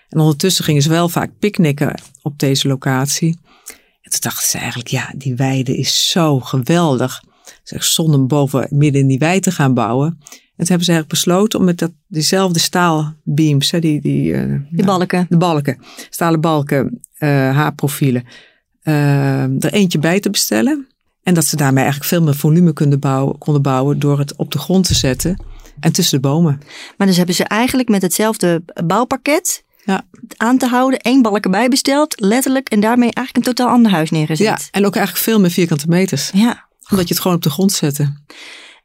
En 0.09 0.21
ondertussen 0.21 0.65
gingen 0.65 0.83
ze 0.83 0.89
wel 0.89 1.09
vaak 1.09 1.31
picknicken 1.39 2.01
op 2.23 2.39
deze 2.39 2.69
locatie. 2.69 3.39
En 4.01 4.11
toen 4.11 4.21
dachten 4.21 4.49
ze 4.49 4.59
eigenlijk, 4.59 4.89
ja, 4.89 5.13
die 5.17 5.35
weide 5.35 5.77
is 5.77 6.11
zo 6.11 6.41
geweldig. 6.41 7.23
Ze 7.63 7.77
stonden 7.79 8.27
boven 8.27 8.67
midden 8.71 9.01
in 9.01 9.07
die 9.07 9.19
wei 9.19 9.41
te 9.41 9.51
gaan 9.51 9.75
bouwen. 9.75 10.19
En 10.57 10.65
toen 10.65 10.67
hebben 10.67 10.87
ze 10.87 10.93
eigenlijk 10.93 11.09
besloten 11.09 11.59
om 11.59 11.65
met 11.65 11.79
dat, 11.79 11.93
diezelfde 12.07 12.59
staalbeams, 12.59 13.71
hè, 13.71 13.79
die, 13.79 14.01
die, 14.01 14.33
uh, 14.33 14.41
die 14.71 14.85
nou, 14.85 14.99
balken. 14.99 15.27
De 15.29 15.37
balken, 15.37 15.79
stalen 16.11 16.41
balken, 16.41 17.01
uh, 17.19 17.29
haarprofielen, 17.29 18.25
uh, 18.83 19.43
er 19.43 19.73
eentje 19.73 19.99
bij 19.99 20.21
te 20.21 20.31
bestellen. 20.31 20.89
En 21.23 21.35
dat 21.35 21.45
ze 21.45 21.57
daarmee 21.57 21.83
eigenlijk 21.83 22.13
veel 22.13 22.23
meer 22.23 22.35
volume 22.35 22.73
konden 22.73 23.01
bouwen, 23.01 23.39
konden 23.39 23.63
bouwen 23.63 23.99
door 23.99 24.19
het 24.19 24.37
op 24.37 24.53
de 24.53 24.59
grond 24.59 24.87
te 24.87 24.95
zetten 24.95 25.45
en 25.81 25.93
tussen 25.93 26.21
de 26.21 26.29
bomen. 26.29 26.61
Maar 26.97 27.07
dus 27.07 27.17
hebben 27.17 27.35
ze 27.35 27.45
eigenlijk 27.45 27.89
met 27.89 28.03
hetzelfde 28.03 28.63
bouwpakket 28.85 29.65
ja. 29.85 30.05
aan 30.37 30.59
te 30.59 30.67
houden, 30.67 30.99
één 30.99 31.23
balk 31.23 31.45
erbij 31.45 31.69
besteld, 31.69 32.21
letterlijk, 32.21 32.69
en 32.69 32.81
daarmee 32.81 33.13
eigenlijk 33.13 33.47
een 33.47 33.55
totaal 33.55 33.73
ander 33.73 33.93
huis 33.93 34.11
neergezet. 34.11 34.47
Ja, 34.47 34.59
en 34.71 34.87
ook 34.87 34.97
eigenlijk 34.97 35.27
veel 35.27 35.41
meer 35.41 35.51
vierkante 35.51 35.89
meters. 35.89 36.31
Ja. 36.35 36.64
Omdat 36.91 37.09
je 37.09 37.15
het 37.15 37.23
gewoon 37.23 37.37
op 37.37 37.43
de 37.43 37.51
grond 37.51 37.73
zette. 37.73 38.23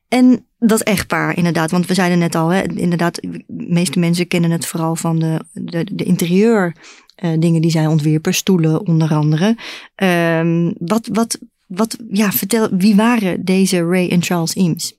En 0.07 0.45
dat 0.59 0.81
echtpaar, 0.81 1.37
inderdaad. 1.37 1.71
Want 1.71 1.85
we 1.85 1.93
zeiden 1.93 2.19
net 2.19 2.35
al, 2.35 2.49
hè, 2.49 2.61
inderdaad, 2.61 3.15
de 3.21 3.43
meeste 3.47 3.99
mensen 3.99 4.27
kennen 4.27 4.51
het 4.51 4.65
vooral 4.65 4.95
van 4.95 5.19
de, 5.19 5.39
de, 5.53 5.87
de 5.91 6.03
interieur. 6.03 6.75
Uh, 7.23 7.39
dingen 7.39 7.61
die 7.61 7.71
zij 7.71 7.87
ontwierpen, 7.87 8.33
stoelen 8.33 8.87
onder 8.87 9.13
andere. 9.13 9.57
Uh, 10.03 10.71
wat, 10.77 11.09
wat, 11.11 11.39
wat, 11.67 11.97
ja, 12.11 12.31
vertel, 12.31 12.69
wie 12.71 12.95
waren 12.95 13.45
deze 13.45 13.83
Ray 13.83 14.09
en 14.09 14.23
Charles 14.23 14.53
Eames? 14.53 14.97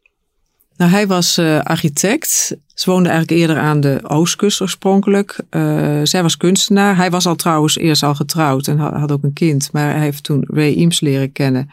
Nou, 0.77 0.91
hij 0.91 1.07
was 1.07 1.39
uh, 1.39 1.61
architect. 1.61 2.57
Ze 2.75 2.91
woonden 2.91 3.13
eigenlijk 3.13 3.41
eerder 3.41 3.59
aan 3.59 3.81
de 3.81 4.01
oostkust 4.03 4.61
oorspronkelijk. 4.61 5.41
Uh, 5.51 6.01
zij 6.03 6.23
was 6.23 6.37
kunstenaar. 6.37 6.97
Hij 6.97 7.11
was 7.11 7.27
al 7.27 7.37
trouwens 7.37 7.77
eerst 7.77 8.03
al 8.03 8.15
getrouwd 8.15 8.67
en 8.67 8.79
had, 8.79 8.93
had 8.93 9.13
ook 9.13 9.23
een 9.23 9.33
kind. 9.33 9.69
Maar 9.73 9.93
hij 9.93 10.03
heeft 10.03 10.23
toen 10.23 10.45
Ray 10.47 10.75
Eames 10.75 11.01
leren 11.01 11.33
kennen. 11.33 11.71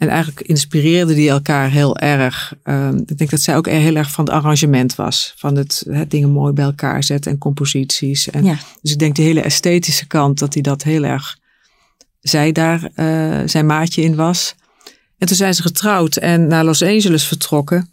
En 0.00 0.08
eigenlijk 0.08 0.40
inspireerden 0.40 1.14
die 1.14 1.30
elkaar 1.30 1.70
heel 1.70 1.96
erg. 1.96 2.54
Uh, 2.64 2.88
ik 3.06 3.18
denk 3.18 3.30
dat 3.30 3.40
zij 3.40 3.56
ook 3.56 3.68
heel 3.68 3.96
erg 3.96 4.10
van 4.10 4.24
het 4.24 4.34
arrangement 4.34 4.94
was. 4.94 5.34
Van 5.36 5.56
het, 5.56 5.86
het 5.88 6.10
dingen 6.10 6.30
mooi 6.30 6.52
bij 6.52 6.64
elkaar 6.64 7.04
zetten 7.04 7.32
en 7.32 7.38
composities. 7.38 8.30
En, 8.30 8.44
ja. 8.44 8.56
Dus 8.82 8.92
ik 8.92 8.98
denk 8.98 9.16
de 9.16 9.22
hele 9.22 9.40
esthetische 9.40 10.06
kant, 10.06 10.38
dat 10.38 10.54
hij 10.54 10.62
dat 10.62 10.82
heel 10.82 11.04
erg 11.04 11.38
zij 12.20 12.52
daar 12.52 12.90
uh, 12.96 13.40
zijn 13.44 13.66
maatje 13.66 14.02
in 14.02 14.14
was. 14.14 14.54
En 15.18 15.26
toen 15.26 15.36
zijn 15.36 15.54
ze 15.54 15.62
getrouwd 15.62 16.16
en 16.16 16.46
naar 16.46 16.64
Los 16.64 16.82
Angeles 16.82 17.24
vertrokken. 17.24 17.90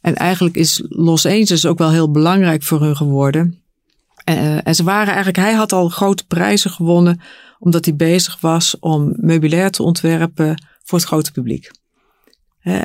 En 0.00 0.14
eigenlijk 0.14 0.56
is 0.56 0.82
Los 0.88 1.26
Angeles 1.26 1.66
ook 1.66 1.78
wel 1.78 1.90
heel 1.90 2.10
belangrijk 2.10 2.62
voor 2.62 2.80
hun 2.80 2.96
geworden. 2.96 3.62
Uh, 4.28 4.66
en 4.66 4.74
ze 4.74 4.84
waren 4.84 5.06
eigenlijk, 5.06 5.36
hij 5.36 5.52
had 5.52 5.72
al 5.72 5.88
grote 5.88 6.26
prijzen 6.26 6.70
gewonnen, 6.70 7.20
omdat 7.58 7.84
hij 7.84 7.96
bezig 7.96 8.40
was 8.40 8.78
om 8.78 9.12
meubilair 9.16 9.70
te 9.70 9.82
ontwerpen 9.82 10.66
voor 10.88 10.98
het 10.98 11.06
grote 11.06 11.32
publiek. 11.32 11.70
He, 12.58 12.78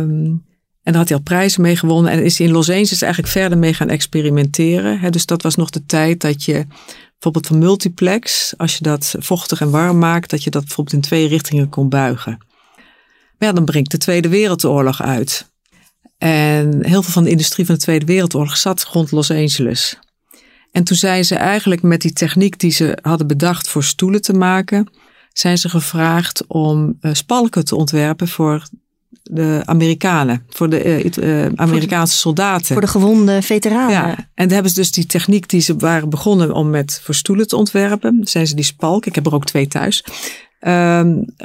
um, 0.00 0.46
en 0.82 0.94
daar 0.94 1.02
had 1.02 1.08
hij 1.08 1.18
al 1.18 1.24
prijzen 1.24 1.62
mee 1.62 1.76
gewonnen. 1.76 2.12
En 2.12 2.24
is 2.24 2.38
hij 2.38 2.46
in 2.46 2.52
Los 2.52 2.68
Angeles 2.68 3.02
eigenlijk 3.02 3.32
verder 3.32 3.58
mee 3.58 3.74
gaan 3.74 3.88
experimenteren. 3.88 5.12
Dus 5.12 5.26
dat 5.26 5.42
was 5.42 5.54
nog 5.54 5.70
de 5.70 5.84
tijd 5.86 6.20
dat 6.20 6.44
je 6.44 6.66
bijvoorbeeld 7.12 7.46
van 7.46 7.58
multiplex, 7.58 8.54
als 8.56 8.76
je 8.76 8.82
dat 8.82 9.14
vochtig 9.18 9.60
en 9.60 9.70
warm 9.70 9.98
maakt, 9.98 10.30
dat 10.30 10.44
je 10.44 10.50
dat 10.50 10.64
bijvoorbeeld 10.64 10.96
in 10.96 11.02
twee 11.02 11.28
richtingen 11.28 11.68
kon 11.68 11.88
buigen. 11.88 12.38
Maar 13.38 13.48
ja, 13.48 13.52
dan 13.52 13.64
brengt 13.64 13.90
de 13.90 13.98
Tweede 13.98 14.28
Wereldoorlog 14.28 15.02
uit. 15.02 15.50
En 16.18 16.84
heel 16.86 17.02
veel 17.02 17.12
van 17.12 17.24
de 17.24 17.30
industrie 17.30 17.66
van 17.66 17.74
de 17.74 17.80
Tweede 17.80 18.06
Wereldoorlog 18.06 18.56
zat 18.56 18.84
rond 18.84 19.10
Los 19.10 19.30
Angeles. 19.30 19.98
En 20.72 20.84
toen 20.84 20.96
zijn 20.96 21.24
ze 21.24 21.34
eigenlijk 21.34 21.82
met 21.82 22.00
die 22.00 22.12
techniek 22.12 22.58
die 22.58 22.70
ze 22.70 22.98
hadden 23.02 23.26
bedacht 23.26 23.68
voor 23.68 23.84
stoelen 23.84 24.22
te 24.22 24.32
maken, 24.32 24.90
zijn 25.38 25.58
ze 25.58 25.68
gevraagd 25.68 26.46
om 26.46 26.98
uh, 27.00 27.14
spalken 27.14 27.64
te 27.64 27.76
ontwerpen 27.76 28.28
voor 28.28 28.62
de 29.22 29.62
Amerikanen, 29.64 30.44
voor 30.48 30.68
de 30.68 31.04
uh, 31.20 31.46
Amerikaanse 31.54 32.16
soldaten. 32.16 32.72
Voor 32.72 32.80
de 32.80 32.86
gewonde 32.86 33.42
veteranen. 33.42 33.90
Ja, 33.90 34.16
en 34.34 34.44
daar 34.44 34.52
hebben 34.52 34.70
ze 34.70 34.80
dus 34.80 34.92
die 34.92 35.06
techniek 35.06 35.48
die 35.48 35.60
ze 35.60 35.76
waren 35.76 36.10
begonnen 36.10 36.52
om 36.52 36.70
met 36.70 37.00
voor 37.02 37.14
stoelen 37.14 37.46
te 37.46 37.56
ontwerpen. 37.56 38.20
zijn 38.22 38.46
ze 38.46 38.54
die 38.54 38.64
spalk, 38.64 39.06
ik 39.06 39.14
heb 39.14 39.26
er 39.26 39.34
ook 39.34 39.44
twee 39.44 39.66
thuis, 39.66 40.04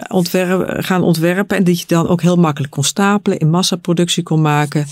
ontwerpen, 0.08 0.84
gaan 0.84 1.04
ontwerpen. 1.04 1.58
En 1.58 1.64
die 1.64 1.78
je 1.78 1.84
dan 1.88 2.08
ook 2.08 2.22
heel 2.22 2.36
makkelijk 2.36 2.72
kon 2.72 2.84
stapelen, 2.84 3.40
in 3.40 3.50
massaproductie 3.50 4.24
kon 4.24 4.42
maken. 4.42 4.86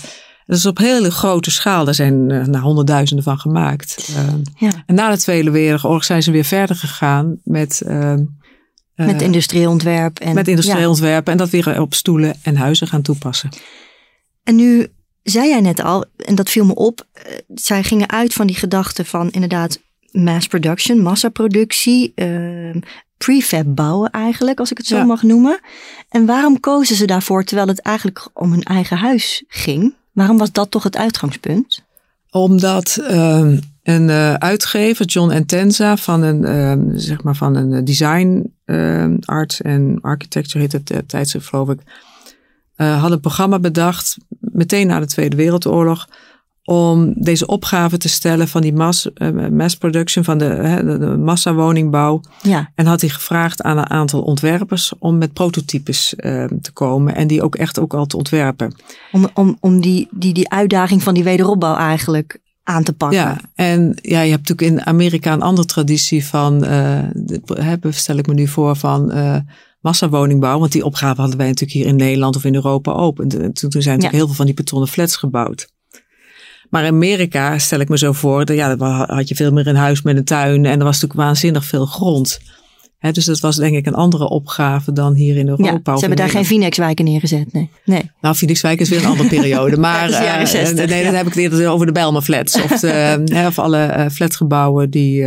Dat 0.46 0.56
is 0.56 0.66
op 0.66 0.78
hele 0.78 1.10
grote 1.10 1.50
schaal. 1.50 1.84
Daar 1.84 1.94
zijn 1.94 2.30
uh, 2.30 2.44
nou, 2.44 2.64
honderdduizenden 2.64 3.24
van 3.24 3.38
gemaakt. 3.38 4.08
Uh, 4.10 4.34
ja. 4.56 4.70
En 4.86 4.94
na 4.94 5.10
de 5.10 5.18
Tweede 5.18 5.50
Wereldoorlog 5.50 6.04
zijn 6.04 6.22
ze 6.22 6.30
weer 6.30 6.44
verder 6.44 6.76
gegaan 6.76 7.36
met 7.44 7.82
uh, 7.86 8.14
met 8.94 9.20
uh, 9.20 9.26
industrieel 9.26 9.70
ontwerp. 9.70 10.18
En, 10.18 10.34
met 10.34 10.48
industrieel 10.48 10.80
ja. 10.80 10.88
ontwerp 10.88 11.28
en 11.28 11.36
dat 11.36 11.50
weer 11.50 11.80
op 11.80 11.94
stoelen 11.94 12.34
en 12.42 12.56
huizen 12.56 12.86
gaan 12.86 13.02
toepassen. 13.02 13.50
En 14.42 14.56
nu 14.56 14.86
zei 15.22 15.48
jij 15.48 15.60
net 15.60 15.82
al, 15.82 16.04
en 16.16 16.34
dat 16.34 16.50
viel 16.50 16.64
me 16.64 16.74
op, 16.74 17.06
uh, 17.14 17.22
zij 17.54 17.82
gingen 17.82 18.10
uit 18.10 18.32
van 18.32 18.46
die 18.46 18.56
gedachte 18.56 19.04
van 19.04 19.30
inderdaad 19.30 19.80
mass 20.10 20.46
production, 20.46 20.98
massaproductie, 20.98 22.12
uh, 22.14 22.74
prefab 23.16 23.64
bouwen 23.66 24.10
eigenlijk, 24.10 24.58
als 24.58 24.70
ik 24.70 24.76
het 24.76 24.86
zo 24.86 24.96
ja. 24.96 25.04
mag 25.04 25.22
noemen. 25.22 25.60
En 26.08 26.26
waarom 26.26 26.60
kozen 26.60 26.96
ze 26.96 27.04
daarvoor 27.04 27.44
terwijl 27.44 27.68
het 27.68 27.80
eigenlijk 27.80 28.28
om 28.32 28.50
hun 28.50 28.62
eigen 28.62 28.96
huis 28.96 29.44
ging? 29.48 29.94
Waarom 30.12 30.38
was 30.38 30.52
dat 30.52 30.70
toch 30.70 30.82
het 30.82 30.96
uitgangspunt? 30.96 31.84
Omdat 32.30 32.98
uh, 33.00 33.58
een 33.82 34.08
uh, 34.08 34.34
uitgever, 34.34 35.06
John 35.06 35.30
Entenza, 35.30 35.96
van 35.96 36.22
een, 36.22 36.42
uh, 36.42 36.94
zeg 36.94 37.22
maar 37.22 37.36
van 37.36 37.54
een 37.54 37.84
design 37.84 38.52
uh, 38.66 39.14
art 39.20 39.60
en 39.60 39.98
architecture 40.00 40.58
heet 40.58 40.72
het 40.72 41.08
tijdschrift 41.08 41.48
geloof 41.48 41.68
ik, 41.68 41.80
had 42.76 43.10
een 43.10 43.20
programma 43.20 43.58
bedacht, 43.58 44.16
meteen 44.38 44.86
na 44.86 45.00
de 45.00 45.06
Tweede 45.06 45.36
Wereldoorlog, 45.36 46.08
om 46.64 47.12
deze 47.16 47.46
opgave 47.46 47.98
te 47.98 48.08
stellen 48.08 48.48
van 48.48 48.60
die 48.60 48.72
mass, 48.72 49.08
mass 49.50 49.76
production, 49.76 50.24
van 50.24 50.38
de, 50.38 50.80
de, 50.84 50.98
de 50.98 51.06
massawoningbouw. 51.06 52.20
Ja. 52.42 52.70
En 52.74 52.86
had 52.86 53.00
hij 53.00 53.10
gevraagd 53.10 53.62
aan 53.62 53.78
een 53.78 53.90
aantal 53.90 54.22
ontwerpers 54.22 54.92
om 54.98 55.18
met 55.18 55.32
prototypes 55.32 56.14
te 56.60 56.70
komen 56.72 57.14
en 57.14 57.26
die 57.26 57.42
ook 57.42 57.54
echt 57.54 57.78
ook 57.78 57.94
al 57.94 58.06
te 58.06 58.16
ontwerpen. 58.16 58.74
Om, 59.12 59.28
om, 59.34 59.56
om 59.60 59.80
die, 59.80 60.08
die, 60.10 60.32
die 60.32 60.50
uitdaging 60.50 61.02
van 61.02 61.14
die 61.14 61.24
wederopbouw 61.24 61.76
eigenlijk 61.76 62.38
aan 62.62 62.82
te 62.82 62.92
pakken. 62.92 63.18
Ja, 63.18 63.40
en 63.54 63.98
ja, 64.02 64.20
je 64.20 64.30
hebt 64.30 64.48
natuurlijk 64.48 64.80
in 64.80 64.86
Amerika 64.86 65.32
een 65.32 65.42
andere 65.42 65.66
traditie 65.66 66.24
van, 66.24 66.64
uh, 66.64 67.74
stel 67.90 68.16
ik 68.16 68.26
me 68.26 68.34
nu 68.34 68.48
voor, 68.48 68.76
van 68.76 69.16
uh, 69.16 69.36
massawoningbouw. 69.80 70.58
Want 70.58 70.72
die 70.72 70.84
opgave 70.84 71.20
hadden 71.20 71.38
wij 71.38 71.46
natuurlijk 71.46 71.78
hier 71.78 71.86
in 71.86 71.96
Nederland 71.96 72.36
of 72.36 72.44
in 72.44 72.54
Europa 72.54 72.92
ook. 72.92 73.20
En 73.20 73.28
toen, 73.28 73.52
toen 73.52 73.70
zijn 73.70 73.84
natuurlijk 73.84 74.02
ja. 74.02 74.18
heel 74.18 74.26
veel 74.26 74.34
van 74.34 74.46
die 74.46 74.54
betonnen 74.54 74.88
flats 74.88 75.16
gebouwd. 75.16 75.70
Maar 76.70 76.84
in 76.84 76.92
Amerika 76.92 77.58
stel 77.58 77.80
ik 77.80 77.88
me 77.88 77.98
zo 77.98 78.12
voor, 78.12 78.44
dat, 78.44 78.56
ja, 78.56 78.76
dan 78.76 78.90
had 78.90 79.28
je 79.28 79.34
veel 79.34 79.52
meer 79.52 79.66
een 79.66 79.76
huis 79.76 80.02
met 80.02 80.16
een 80.16 80.24
tuin 80.24 80.64
en 80.64 80.78
er 80.78 80.84
was 80.84 81.00
natuurlijk 81.00 81.20
waanzinnig 81.20 81.64
veel 81.64 81.86
grond. 81.86 82.40
He, 83.02 83.12
dus 83.12 83.24
dat 83.24 83.40
was 83.40 83.56
denk 83.56 83.74
ik 83.74 83.86
een 83.86 83.94
andere 83.94 84.28
opgave 84.28 84.92
dan 84.92 85.14
hier 85.14 85.36
in 85.36 85.48
Europa. 85.48 85.80
Ja, 85.92 85.94
ze 85.94 86.00
hebben 86.00 86.16
daar 86.16 86.28
geen 86.28 86.44
Phoenixwijken 86.44 87.04
neergezet, 87.04 87.52
nee. 87.52 87.70
nee. 87.84 88.10
Nou, 88.20 88.34
Phoenixwijk 88.34 88.80
is 88.80 88.88
weer 88.88 88.98
een 88.98 89.10
andere 89.10 89.28
periode. 89.28 89.76
Maar 89.82 90.10
ja, 90.10 90.46
60, 90.46 90.84
uh, 90.84 90.90
nee, 90.90 90.98
ja. 90.98 91.04
dan 91.04 91.14
heb 91.14 91.26
ik 91.26 91.34
het 91.34 91.42
eerder 91.42 91.68
over 91.68 91.86
de 91.86 91.92
Belma 91.92 92.20
flats. 92.20 92.62
Of, 92.62 92.80
de, 92.80 93.24
of 93.48 93.58
alle 93.58 93.94
uh, 93.96 94.06
flatgebouwen 94.08 94.90
die 94.90 95.26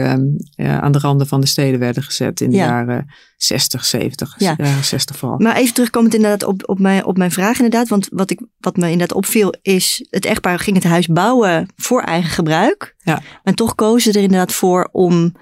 aan 0.58 0.92
de 0.92 1.00
randen 1.00 1.28
van 1.28 1.42
de 1.42 1.48
steden 1.48 1.80
werden 1.80 2.04
gezet 2.04 2.42
in 2.42 2.50
de 2.50 2.56
ja. 2.56 2.66
jaren 2.66 3.08
60, 3.38 3.86
70, 3.86 4.36
ja. 4.38 4.56
jaren 4.58 4.84
60 4.84 5.18
vooral. 5.18 5.38
Maar 5.40 5.56
even 5.56 5.74
terugkomend 5.74 6.14
inderdaad 6.14 6.44
op, 6.44 6.70
op, 6.70 6.80
mijn, 6.80 7.06
op 7.06 7.18
mijn 7.18 7.32
vraag 7.32 7.56
inderdaad. 7.56 7.88
Want 7.88 8.08
wat, 8.12 8.32
ik, 8.32 8.42
wat 8.60 8.78
me 8.78 8.92
inderdaad 8.92 9.18
opviel 9.18 9.54
is, 9.62 10.08
het 10.10 10.26
echtpaar 10.26 10.60
ging 10.60 10.76
het 10.76 10.86
huis 10.86 11.08
bouwen 11.08 11.68
voor 11.76 12.02
eigen 12.02 12.32
gebruik. 12.32 12.96
Ja. 13.04 13.22
En 13.44 13.56
toch 13.56 13.76
kozen 13.76 14.12
ze 14.12 14.18
er 14.18 14.24
inderdaad 14.24 14.54
voor 14.54 14.90
om 14.92 15.34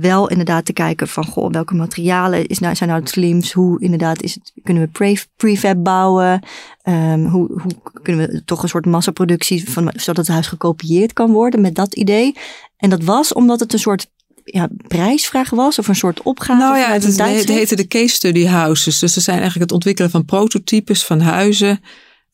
wel 0.00 0.28
inderdaad 0.28 0.64
te 0.64 0.72
kijken 0.72 1.08
van 1.08 1.24
goh, 1.24 1.50
welke 1.50 1.74
materialen 1.74 2.46
is 2.46 2.58
nou, 2.58 2.74
zijn 2.74 2.88
nou 2.88 3.00
het 3.00 3.10
slimst? 3.10 3.52
Hoe 3.52 3.80
inderdaad 3.80 4.22
is 4.22 4.34
het, 4.34 4.52
kunnen 4.62 4.82
we 4.82 4.88
pre, 4.88 5.16
prefab 5.36 5.82
bouwen? 5.82 6.42
Um, 6.88 7.24
hoe, 7.26 7.60
hoe 7.62 8.00
kunnen 8.02 8.28
we 8.30 8.44
toch 8.44 8.62
een 8.62 8.68
soort 8.68 8.86
massaproductie 8.86 9.70
van, 9.70 9.92
zodat 9.96 10.16
het 10.16 10.34
huis 10.34 10.46
gekopieerd 10.46 11.12
kan 11.12 11.32
worden 11.32 11.60
met 11.60 11.74
dat 11.74 11.94
idee? 11.94 12.36
En 12.76 12.90
dat 12.90 13.02
was 13.02 13.32
omdat 13.32 13.60
het 13.60 13.72
een 13.72 13.78
soort 13.78 14.06
ja, 14.44 14.68
prijsvraag 14.88 15.50
was 15.50 15.78
of 15.78 15.88
een 15.88 15.94
soort 15.94 16.22
opgave? 16.22 16.60
Nou 16.60 16.78
ja, 16.78 16.92
het, 16.92 17.48
heette 17.48 17.76
de 17.76 17.88
case 17.88 18.14
study 18.14 18.46
houses. 18.46 18.98
Dus 18.98 19.12
ze 19.12 19.20
zijn 19.20 19.38
eigenlijk 19.38 19.64
het 19.64 19.74
ontwikkelen 19.74 20.10
van 20.10 20.24
prototypes 20.24 21.04
van 21.04 21.20
huizen 21.20 21.80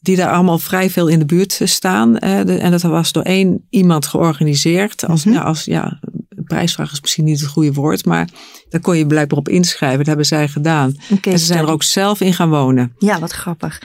die 0.01 0.17
daar 0.17 0.33
allemaal 0.33 0.59
vrij 0.59 0.91
veel 0.91 1.09
in 1.09 1.19
de 1.19 1.25
buurt 1.25 1.61
staan. 1.65 2.19
En 2.19 2.71
dat 2.71 2.83
was 2.83 3.13
door 3.13 3.23
één 3.23 3.67
iemand 3.71 4.07
georganiseerd. 4.07 5.07
Als, 5.07 5.25
Mhm. 5.25 5.35
ja, 5.35 5.41
als, 5.43 5.65
ja, 5.65 6.01
prijsvraag 6.55 6.93
is 6.93 7.01
misschien 7.01 7.25
niet 7.25 7.41
het 7.41 7.49
goede 7.49 7.73
woord, 7.73 8.05
maar 8.05 8.29
daar 8.69 8.81
kon 8.81 8.97
je 8.97 9.07
blijkbaar 9.07 9.39
op 9.39 9.49
inschrijven. 9.49 9.99
Dat 9.99 10.07
hebben 10.07 10.27
zij 10.27 10.49
gedaan. 10.49 10.95
En 11.23 11.39
ze 11.39 11.45
zijn 11.45 11.59
er 11.59 11.71
ook 11.73 11.83
zelf 11.83 12.21
in 12.21 12.35
gaan 12.35 12.51
wonen. 12.51 12.95
Ja, 12.99 13.19
wat 13.19 13.33
grappig. 13.33 13.83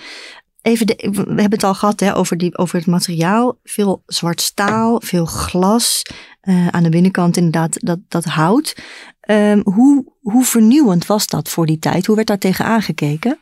Even 0.62 0.88
de, 0.88 1.10
we 1.12 1.22
hebben 1.22 1.52
het 1.52 1.64
al 1.64 1.74
gehad 1.74 2.00
hè, 2.00 2.16
over, 2.16 2.38
die, 2.38 2.58
over 2.58 2.78
het 2.78 2.88
materiaal. 2.88 3.60
Veel 3.64 4.04
zwart 4.06 4.42
staal, 4.42 5.02
veel 5.04 5.26
glas. 5.26 6.02
eh, 6.42 6.68
aan 6.68 6.84
de 6.84 6.90
binnenkant 6.90 7.38
inderdaad 7.38 7.78
dat, 7.80 8.00
dat 8.08 8.24
hout. 8.24 8.76
Ehm, 9.20 9.62
hoe, 9.64 10.14
hoe 10.22 10.46
vernieuwend 10.46 11.06
was 11.06 11.28
dat 11.28 11.50
voor 11.50 11.66
die 11.66 11.80
tijd? 11.80 12.06
Hoe 12.06 12.16
werd 12.16 12.28
daar 12.28 12.38
tegen 12.38 12.66
aangekeken? 12.66 13.40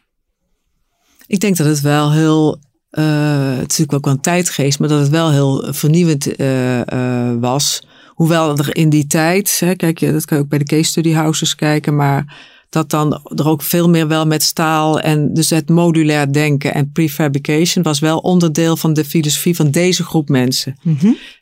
Ik 1.27 1.39
denk 1.39 1.57
dat 1.57 1.67
het 1.67 1.81
wel 1.81 2.11
heel, 2.11 2.59
eh, 2.89 3.49
het 3.49 3.71
is 3.71 3.77
natuurlijk 3.77 3.93
ook 3.93 4.05
wel 4.05 4.13
een 4.13 4.19
tijdgeest, 4.19 4.79
maar 4.79 4.89
dat 4.89 4.99
het 4.99 5.09
wel 5.09 5.31
heel 5.31 5.73
vernieuwend 5.73 6.35
eh, 6.35 7.33
was. 7.39 7.81
Hoewel 8.13 8.57
er 8.57 8.75
in 8.75 8.89
die 8.89 9.07
tijd, 9.07 9.59
hè, 9.59 9.75
kijk 9.75 9.97
je, 9.97 10.11
dat 10.11 10.25
kan 10.25 10.37
je 10.37 10.43
ook 10.43 10.49
bij 10.49 10.59
de 10.59 10.65
case 10.65 10.83
study 10.83 11.11
houses 11.11 11.55
kijken, 11.55 11.95
maar 11.95 12.51
dat 12.69 12.89
dan 12.89 13.21
er 13.35 13.47
ook 13.47 13.61
veel 13.61 13.89
meer 13.89 14.07
wel 14.07 14.25
met 14.27 14.43
staal 14.43 14.99
en 14.99 15.33
dus 15.33 15.49
het 15.49 15.69
modulair 15.69 16.33
denken 16.33 16.73
en 16.73 16.91
prefabrication 16.91 17.83
was 17.83 17.99
wel 17.99 18.17
onderdeel 18.17 18.77
van 18.77 18.93
de 18.93 19.05
filosofie 19.05 19.55
van 19.55 19.71
deze 19.71 20.03
groep 20.03 20.29
mensen. 20.29 20.75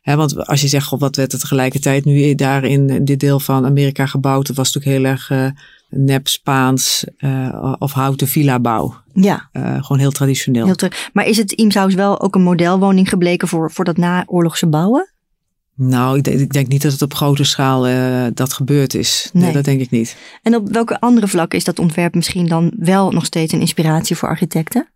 Hè, 0.01 0.15
want 0.15 0.47
als 0.47 0.61
je 0.61 0.67
zegt, 0.67 0.89
wat 0.89 1.15
werd 1.15 1.33
er 1.33 1.39
tegelijkertijd 1.39 2.05
nu 2.05 2.35
daar 2.35 2.63
in 2.63 3.05
dit 3.05 3.19
deel 3.19 3.39
van 3.39 3.65
Amerika 3.65 4.05
gebouwd, 4.05 4.47
dat 4.47 4.55
was 4.55 4.73
natuurlijk 4.73 5.03
heel 5.03 5.11
erg 5.11 5.29
eh, 5.29 5.63
nep 5.89 6.27
Spaans 6.27 7.03
eh, 7.17 7.73
of 7.79 7.91
houten 7.91 8.27
villa 8.27 8.59
bouw. 8.59 8.95
Ja, 9.13 9.49
Eh, 9.51 9.83
gewoon 9.83 9.99
heel 9.99 10.11
traditioneel. 10.11 10.65
heel. 10.65 10.89
Maar 11.13 11.25
is 11.25 11.37
het 11.37 11.51
Iemshuis 11.51 11.93
wel 11.93 12.21
ook 12.21 12.35
een 12.35 12.41
modelwoning 12.41 13.09
gebleken 13.09 13.47
voor, 13.47 13.71
voor 13.71 13.85
dat 13.85 13.97
naoorlogse 13.97 14.67
bouwen? 14.67 15.10
Nou, 15.83 16.17
ik 16.17 16.23
denk, 16.23 16.39
ik 16.39 16.53
denk 16.53 16.67
niet 16.67 16.81
dat 16.81 16.91
het 16.91 17.01
op 17.01 17.13
grote 17.13 17.43
schaal 17.43 17.87
eh, 17.87 18.25
dat 18.33 18.53
gebeurd 18.53 18.93
is. 18.93 19.29
Nee. 19.33 19.43
Nee. 19.43 19.53
dat 19.53 19.63
denk 19.63 19.81
ik 19.81 19.89
niet. 19.89 20.15
En 20.41 20.55
op 20.55 20.69
welke 20.71 20.99
andere 20.99 21.27
vlakken 21.27 21.57
is 21.57 21.63
dat 21.63 21.79
ontwerp 21.79 22.15
misschien 22.15 22.47
dan 22.47 22.71
wel 22.77 23.11
nog 23.11 23.25
steeds 23.25 23.53
een 23.53 23.59
inspiratie 23.59 24.15
voor 24.15 24.29
architecten? 24.29 24.87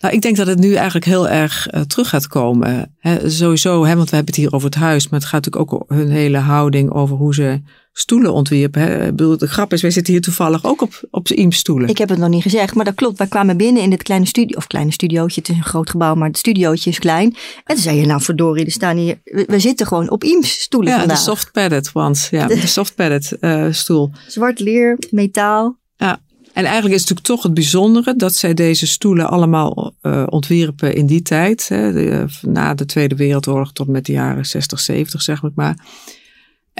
Nou, 0.00 0.14
ik 0.14 0.22
denk 0.22 0.36
dat 0.36 0.46
het 0.46 0.58
nu 0.58 0.74
eigenlijk 0.74 1.04
heel 1.04 1.28
erg 1.28 1.66
eh, 1.66 1.80
terug 1.80 2.08
gaat 2.08 2.26
komen. 2.26 2.96
Sowieso, 3.24 3.84
hè, 3.84 3.96
want 3.96 4.10
we 4.10 4.16
hebben 4.16 4.34
het 4.34 4.42
hier 4.42 4.52
over 4.52 4.68
het 4.68 4.78
huis, 4.78 5.08
maar 5.08 5.20
het 5.20 5.28
gaat 5.28 5.44
natuurlijk 5.44 5.72
ook 5.72 5.84
hun 5.88 6.10
hele 6.10 6.38
houding 6.38 6.90
over 6.90 7.16
hoe 7.16 7.34
ze 7.34 7.62
stoelen 7.92 8.32
ontwierpen. 8.32 8.82
Hè. 8.82 9.06
Ik 9.06 9.16
bedoel, 9.16 9.38
de 9.38 9.46
grap 9.46 9.72
is, 9.72 9.82
wij 9.82 9.90
zitten 9.90 10.12
hier 10.12 10.22
toevallig 10.22 10.64
ook 10.64 10.82
op, 10.82 11.00
op 11.10 11.28
z'n 11.28 11.50
stoelen. 11.50 11.88
Ik 11.88 11.98
heb 11.98 12.08
het 12.08 12.18
nog 12.18 12.28
niet 12.28 12.42
gezegd, 12.42 12.74
maar 12.74 12.84
dat 12.84 12.94
klopt. 12.94 13.18
Wij 13.18 13.26
kwamen 13.26 13.56
binnen 13.56 13.82
in 13.82 13.90
dit 13.90 14.02
kleine 14.02 14.26
studio, 14.26 14.56
of 14.56 14.66
kleine 14.66 14.92
studiootje. 14.92 15.40
Het 15.40 15.50
is 15.50 15.56
een 15.56 15.64
groot 15.64 15.90
gebouw, 15.90 16.14
maar 16.14 16.28
het 16.28 16.38
studiootje 16.38 16.90
is 16.90 16.98
klein. 16.98 17.36
En 17.64 17.74
toen 17.74 17.84
zei 17.84 17.96
je, 17.96 18.06
nou 18.06 18.22
verdorie, 18.22 18.64
er 18.64 18.70
staan 18.70 18.96
hier, 18.96 19.20
we, 19.24 19.44
we 19.46 19.58
zitten 19.58 19.86
gewoon 19.86 20.10
op 20.10 20.24
Iems 20.24 20.60
stoelen 20.60 20.90
ja, 20.90 20.94
de 20.94 21.00
vandaag. 21.00 21.22
soft 21.22 21.52
padded 21.52 21.90
ones. 21.92 22.28
Ja, 22.30 22.46
de 22.60 22.66
soft 22.66 22.94
padded 22.94 23.36
eh, 23.40 23.66
stoel. 23.70 24.10
Zwart 24.26 24.60
leer, 24.60 24.98
metaal. 25.10 25.78
Ja. 25.96 26.20
En 26.52 26.64
eigenlijk 26.64 26.94
is 26.94 27.00
het 27.00 27.10
natuurlijk 27.10 27.26
toch 27.26 27.42
het 27.42 27.54
bijzondere 27.54 28.16
dat 28.16 28.34
zij 28.34 28.54
deze 28.54 28.86
stoelen 28.86 29.28
allemaal 29.28 29.94
eh, 30.00 30.22
ontwierpen 30.26 30.94
in 30.94 31.06
die 31.06 31.22
tijd. 31.22 31.68
Hè, 31.68 31.92
de, 31.92 32.08
eh, 32.08 32.24
na 32.42 32.74
de 32.74 32.84
Tweede 32.84 33.14
Wereldoorlog 33.14 33.72
tot 33.72 33.88
met 33.88 34.06
de 34.06 34.12
jaren 34.12 34.46
60, 34.46 34.80
70 34.80 35.22
zeg 35.22 35.40
maar. 35.54 35.76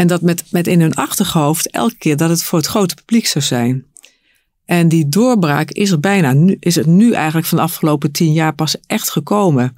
En 0.02 0.09
dat 0.09 0.23
met, 0.23 0.44
met 0.50 0.66
in 0.66 0.80
hun 0.80 0.94
achterhoofd 0.94 1.71
elke 1.71 1.97
keer 1.99 2.16
dat 2.16 2.30
het 2.30 2.42
voor 2.42 2.59
het 2.59 2.68
grote 2.68 2.94
publiek 2.94 3.26
zou 3.26 3.44
zijn. 3.44 3.85
En 4.64 4.88
die 4.88 5.09
doorbraak 5.09 5.71
is 5.71 5.90
er 5.90 6.00
bijna, 6.00 6.32
nu, 6.32 6.56
is 6.61 6.75
het 6.75 6.87
nu 6.87 7.12
eigenlijk 7.12 7.47
van 7.47 7.59
de 7.59 7.64
afgelopen 7.64 8.12
tien 8.12 8.32
jaar 8.32 8.54
pas 8.54 8.76
echt 8.87 9.11
gekomen. 9.11 9.76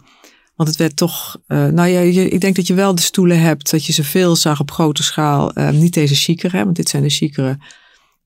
Want 0.57 0.69
het 0.69 0.79
werd 0.79 0.97
toch, 0.97 1.37
eh, 1.47 1.67
nou 1.67 1.89
ja, 1.89 2.01
je, 2.01 2.29
ik 2.29 2.41
denk 2.41 2.57
dat 2.57 2.67
je 2.67 2.75
wel 2.75 2.95
de 2.95 3.03
stoelen 3.03 3.41
hebt, 3.41 3.71
dat 3.71 3.87
je 3.87 3.93
ze 3.93 4.05
veel 4.05 4.37
zag 4.37 4.61
op 4.61 4.71
grote 4.71 5.03
schaal. 5.03 5.53
Eh, 5.53 5.71
niet 5.71 5.95
deze 5.95 6.15
chicere, 6.15 6.65
want 6.65 6.77
dit 6.77 6.89
zijn 6.89 7.03
de 7.03 7.09
chicere 7.09 7.59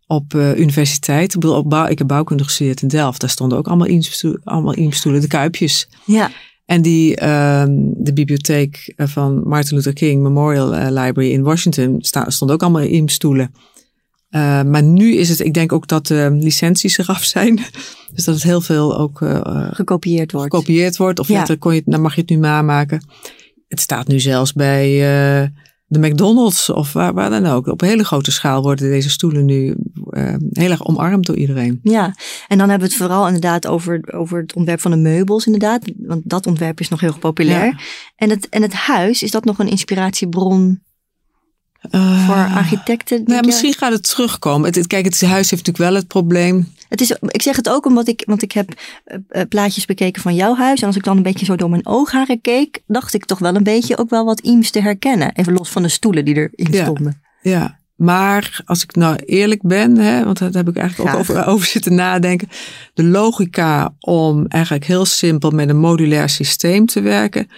op 0.06 0.34
eh, 0.34 0.58
universiteit. 0.58 1.34
Ik, 1.34 1.40
bedoel, 1.40 1.56
op 1.56 1.74
ik 1.74 1.98
heb 1.98 2.06
bouwkunde 2.06 2.44
gestudeerd 2.44 2.82
in 2.82 2.88
Delft. 2.88 3.20
Daar 3.20 3.30
stonden 3.30 3.58
ook 3.58 3.66
allemaal 3.66 3.86
Eames-stoelen, 3.86 4.40
allemaal 4.44 4.74
Eames-stoelen, 4.74 5.20
de 5.20 5.26
kuipjes. 5.26 5.88
Ja, 6.04 6.30
En 6.68 6.82
die, 6.82 7.16
ehm, 7.16 7.70
de 7.94 8.12
bibliotheek 8.12 8.92
eh, 8.96 9.06
van 9.06 9.42
Martin 9.48 9.76
Luther 9.76 9.92
King 9.92 10.22
Memorial 10.22 10.74
eh, 10.74 10.84
Library 10.84 11.32
in 11.32 11.42
Washington 11.42 11.96
sta, 11.98 12.30
stond 12.30 12.50
ook 12.50 12.62
allemaal 12.62 12.82
Eames-stoelen. 12.82 13.54
Eh, 14.28 14.62
maar 14.62 14.82
nu 14.82 15.14
is 15.16 15.28
het, 15.28 15.40
ik 15.40 15.54
denk 15.54 15.72
ook 15.72 15.86
dat 15.88 16.06
de 16.06 16.36
licenties 16.40 16.98
eraf 16.98 17.24
zijn. 17.34 17.60
Dus 18.14 18.24
dat 18.24 18.34
het 18.34 18.44
heel 18.44 18.60
veel 18.60 18.98
ook 18.98 19.18
gekopieerd 19.70 20.32
wordt. 20.32 20.52
gekopieerd 20.52 20.96
wordt. 20.96 21.18
Of 21.18 21.28
Ja. 21.28 21.46
kon 21.58 21.74
je, 21.74 21.82
dan 21.84 22.00
mag 22.00 22.14
je 22.14 22.20
het 22.20 22.30
nu 22.30 22.36
namaken. 22.36 23.04
Het 23.68 23.80
staat 23.80 24.06
nu 24.08 24.20
zelfs 24.20 24.52
bij 24.52 25.02
de 25.90 25.98
McDonald's 25.98 26.68
of 26.68 26.92
waar, 26.92 27.14
waar 27.14 27.30
dan 27.30 27.46
ook. 27.46 27.66
Op 27.66 27.80
hele 27.80 28.04
grote 28.04 28.30
schaal 28.30 28.62
worden 28.62 28.90
deze 28.90 29.10
stoelen 29.10 29.44
nu 29.44 29.74
eh, 30.10 30.34
heel 30.52 30.70
erg 30.70 30.86
omarmd 30.86 31.26
door 31.26 31.36
iedereen. 31.36 31.80
Ja, 31.82 32.14
en 32.48 32.58
dan 32.58 32.68
hebben 32.68 32.88
we 32.88 32.94
het 32.94 33.02
vooral 33.02 33.26
inderdaad 33.26 33.66
over, 33.66 34.00
over 34.14 34.40
het 34.40 34.54
ontwerp 34.54 34.80
van 34.80 34.90
de 34.90 34.96
meubels 34.96 35.44
inderdaad. 35.46 35.82
Want 35.96 36.22
dat 36.24 36.46
ontwerp 36.46 36.80
is 36.80 36.88
nog 36.88 37.00
heel 37.00 37.18
populair. 37.18 37.64
Ja. 37.64 37.78
En, 38.16 38.30
het, 38.30 38.48
en 38.48 38.62
het 38.62 38.72
huis, 38.72 39.22
is 39.22 39.30
dat 39.30 39.44
nog 39.44 39.58
een 39.58 39.68
inspiratiebron 39.68 40.80
Eh, 41.90 42.26
voor 42.26 42.34
architecten? 42.56 43.22
Nou, 43.24 43.46
misschien 43.46 43.72
gaat 43.74 43.92
het 43.92 44.02
terugkomen. 44.08 44.66
Het, 44.66 44.74
het- 44.74 44.86
kijk, 44.86 45.04
het 45.04 45.20
huis 45.20 45.50
heeft 45.50 45.66
natuurlijk 45.66 45.78
wel 45.90 45.94
het 45.94 46.06
probleem. 46.06 46.72
Het 46.88 47.00
is, 47.00 47.16
ik 47.20 47.42
zeg 47.42 47.56
het 47.56 47.68
ook 47.68 47.86
omdat 47.86 48.08
ik, 48.08 48.22
want 48.26 48.42
ik 48.42 48.52
heb 48.52 48.68
eh, 49.04 49.18
eh, 49.28 49.48
plaatjes 49.48 49.84
bekeken 49.84 50.22
van 50.22 50.34
jouw 50.34 50.54
huis. 50.54 50.80
En 50.80 50.86
als 50.86 50.96
ik 50.96 51.04
dan 51.04 51.16
een 51.16 51.22
beetje 51.22 51.44
zo 51.44 51.56
door 51.56 51.70
mijn 51.70 51.86
oogharen 51.86 52.40
keek, 52.40 52.82
dacht 52.86 53.14
ik 53.14 53.24
toch 53.24 53.38
wel 53.38 53.54
een 53.54 53.62
beetje 53.62 53.96
ook 53.98 54.10
wel 54.10 54.24
wat 54.24 54.40
Iems 54.40 54.70
te 54.70 54.80
herkennen. 54.80 55.32
Even 55.34 55.52
los 55.52 55.68
van 55.68 55.82
de 55.82 55.88
stoelen 55.88 56.24
die 56.24 56.34
erin 56.34 56.72
Ja. 56.72 56.82
stonden. 56.82 57.22
Ja, 57.40 57.78
maar 57.96 58.60
als 58.64 58.82
ik 58.82 58.94
nou 58.94 59.16
eerlijk 59.16 59.62
ben, 59.62 59.96
hè, 59.96 60.24
want 60.24 60.38
daar 60.38 60.50
heb 60.52 60.68
ik 60.68 60.76
eigenlijk 60.76 61.14
ook 61.14 61.20
over, 61.20 61.46
over 61.46 61.66
zitten 61.66 61.94
nadenken. 61.94 62.48
De 62.94 63.04
logica 63.04 63.94
om 64.00 64.46
eigenlijk 64.46 64.84
heel 64.84 65.04
simpel 65.04 65.50
met 65.50 65.68
een 65.68 65.78
modulair 65.78 66.28
systeem 66.28 66.86
te 66.86 67.00
werken, 67.00 67.48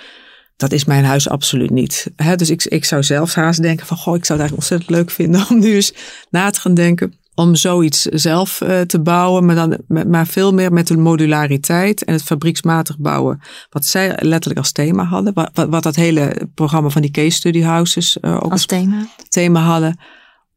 dat 0.57 0.73
is 0.73 0.85
mijn 0.85 1.05
huis 1.05 1.29
absoluut 1.29 1.71
niet. 1.71 2.07
Hè, 2.17 2.37
dus 2.37 2.51
ik, 2.51 2.65
ik 2.65 2.85
zou 2.85 3.03
zelfs 3.03 3.35
haast 3.35 3.63
denken 3.63 3.87
van, 3.87 3.97
goh, 3.97 4.17
ik 4.17 4.25
zou 4.25 4.41
het 4.41 4.49
eigenlijk 4.51 4.71
ontzettend 4.71 4.91
leuk 4.91 5.11
vinden 5.11 5.47
om 5.51 5.59
nu 5.59 5.75
eens 5.75 5.93
na 6.31 6.51
te 6.51 6.61
gaan 6.61 6.75
denken. 6.75 7.15
Om 7.41 7.55
zoiets 7.55 8.03
zelf 8.03 8.61
eh, 8.61 8.81
te 8.81 9.01
bouwen, 9.01 9.45
maar, 9.45 9.55
dan, 9.55 9.79
maar 10.07 10.27
veel 10.27 10.55
meer 10.55 10.73
met 10.73 10.87
de 10.87 10.97
modulariteit 10.97 12.05
en 12.05 12.13
het 12.13 12.23
fabrieksmatig 12.23 12.99
bouwen. 12.99 13.41
Wat 13.71 13.85
zij 13.87 14.17
letterlijk 14.19 14.59
als 14.59 14.73
thema 14.73 15.05
hadden. 15.05 15.35
Wat, 15.35 15.51
wat, 15.53 15.69
wat 15.69 15.83
dat 15.83 15.97
hele 15.97 16.49
programma 16.55 16.89
van 16.89 17.03
die 17.03 17.11
case 17.11 17.37
study 17.37 17.63
houses 17.63 18.21
eh, 18.21 18.35
ook 18.35 18.43
Als 18.43 18.51
als 18.51 18.67
thema. 18.67 19.07
thema 19.29 19.61
hadden. 19.61 20.01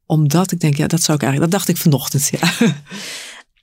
Omdat 0.05 0.51
ik 0.51 0.59
denk, 0.59 0.75
ja, 0.75 0.87
dat 0.87 1.01
zou 1.01 1.17
ik 1.17 1.23
eigenlijk, 1.23 1.51
dat 1.51 1.59
dacht 1.59 1.77
ik 1.77 1.83
vanochtend. 1.83 2.29
Ja. 2.31 2.47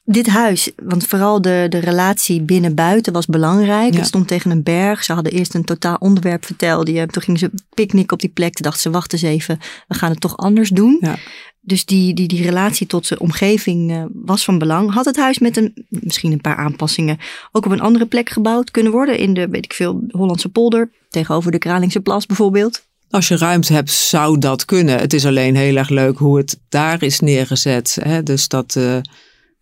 Dit 0.05 0.27
huis, 0.27 0.71
want 0.83 1.07
vooral 1.07 1.43
de, 1.43 1.67
de 1.69 1.79
relatie 1.79 2.43
binnen-buiten 2.43 3.13
was 3.13 3.27
belangrijk. 3.27 3.93
Ja. 3.93 3.99
Het 3.99 4.07
stond 4.07 4.29
tegen 4.29 4.51
een 4.51 4.63
berg. 4.63 5.05
Ze 5.05 5.13
hadden 5.13 5.33
eerst 5.33 5.55
een 5.55 5.65
totaal 5.65 5.97
onderwerp 5.99 6.45
verteld. 6.45 6.89
Je, 6.89 7.07
toen 7.07 7.23
gingen 7.23 7.41
ze 7.41 7.51
picknick 7.75 8.13
op 8.13 8.21
die 8.21 8.31
plek. 8.31 8.53
Toen 8.53 8.65
dachten 8.65 8.83
ze, 8.83 8.91
wacht 8.91 9.13
eens 9.13 9.23
even, 9.23 9.59
we 9.89 9.95
gaan 9.95 10.11
het 10.11 10.21
toch 10.21 10.37
anders 10.37 10.69
doen. 10.69 10.99
Ja. 11.01 11.17
Dus 11.61 11.85
die, 11.85 12.15
die, 12.15 12.29
die 12.29 12.43
relatie 12.43 12.87
tot 12.87 13.09
de 13.09 13.19
omgeving 13.19 13.91
eh, 13.91 14.05
was 14.13 14.45
van 14.45 14.59
belang. 14.59 14.93
Had 14.93 15.05
het 15.05 15.17
huis 15.17 15.39
met 15.39 15.57
een, 15.57 15.87
misschien 15.89 16.33
een 16.33 16.41
paar 16.41 16.57
aanpassingen 16.57 17.19
ook 17.53 17.67
op 17.67 17.73
een 17.73 17.81
andere 17.81 18.07
plek 18.07 18.31
gebouwd 18.31 18.71
kunnen 18.71 18.93
worden? 18.93 19.19
In 19.19 19.35
de, 19.35 19.49
weet 19.49 19.65
ik 19.65 19.73
veel, 19.73 20.05
Hollandse 20.09 20.49
polder, 20.49 20.91
tegenover 21.09 21.51
de 21.51 21.59
Kralingse 21.59 22.01
plas 22.01 22.27
bijvoorbeeld? 22.27 22.83
Als 23.11 23.29
je 23.29 23.37
ruimte 23.37 23.73
hebt, 23.73 23.91
zou 23.91 24.39
dat 24.39 24.65
kunnen. 24.65 24.99
Het 24.99 25.13
is 25.13 25.27
alleen 25.27 25.57
heel 25.57 25.77
erg 25.77 25.89
leuk 25.89 26.19
hoe 26.19 26.37
het 26.37 26.61
daar 26.69 27.03
is 27.03 27.21
neergezet. 27.21 27.99
Hè? 28.03 28.23
Dus 28.23 28.49
dat 28.49 28.77
eh, 28.77 28.97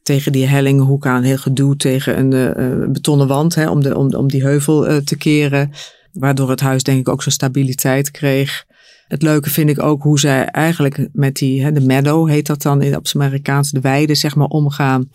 tegen 0.09 0.33
die 0.33 0.47
hellinghoek 0.47 1.07
aan, 1.07 1.23
heel 1.23 1.37
gedoe 1.37 1.77
tegen 1.77 2.19
een 2.19 2.33
eh, 2.33 2.91
betonnen 2.91 3.27
wand, 3.27 3.55
hè? 3.55 3.71
Om, 3.71 3.83
de, 3.83 3.97
om, 3.97 4.15
om 4.15 4.29
die 4.29 4.43
heuvel 4.43 4.87
eh, 4.87 4.97
te 4.97 5.17
keren. 5.17 5.71
Waardoor 6.13 6.51
het 6.51 6.61
huis 6.61 6.83
denk 6.83 6.99
ik 6.99 7.09
ook 7.09 7.23
zo'n 7.23 7.33
stabiliteit 7.33 8.11
kreeg. 8.11 8.65
Het 9.07 9.23
leuke 9.23 9.51
vind 9.51 9.71
ik 9.71 9.83
ook 9.83 10.03
hoe 10.03 10.19
zij 10.21 10.45
eigenlijk 10.45 11.09
met 11.13 11.35
die, 11.37 11.65
hè, 11.65 11.73
de 11.73 11.81
meadow 11.81 12.29
heet 12.29 12.47
dat 12.47 12.63
dan 12.63 12.83
in, 12.83 12.99
zijn 13.03 13.23
Amerikaans, 13.23 13.71
de 13.71 13.81
weide 13.81 14.15
zeg 14.15 14.35
maar 14.35 14.47
omgaan. 14.47 15.11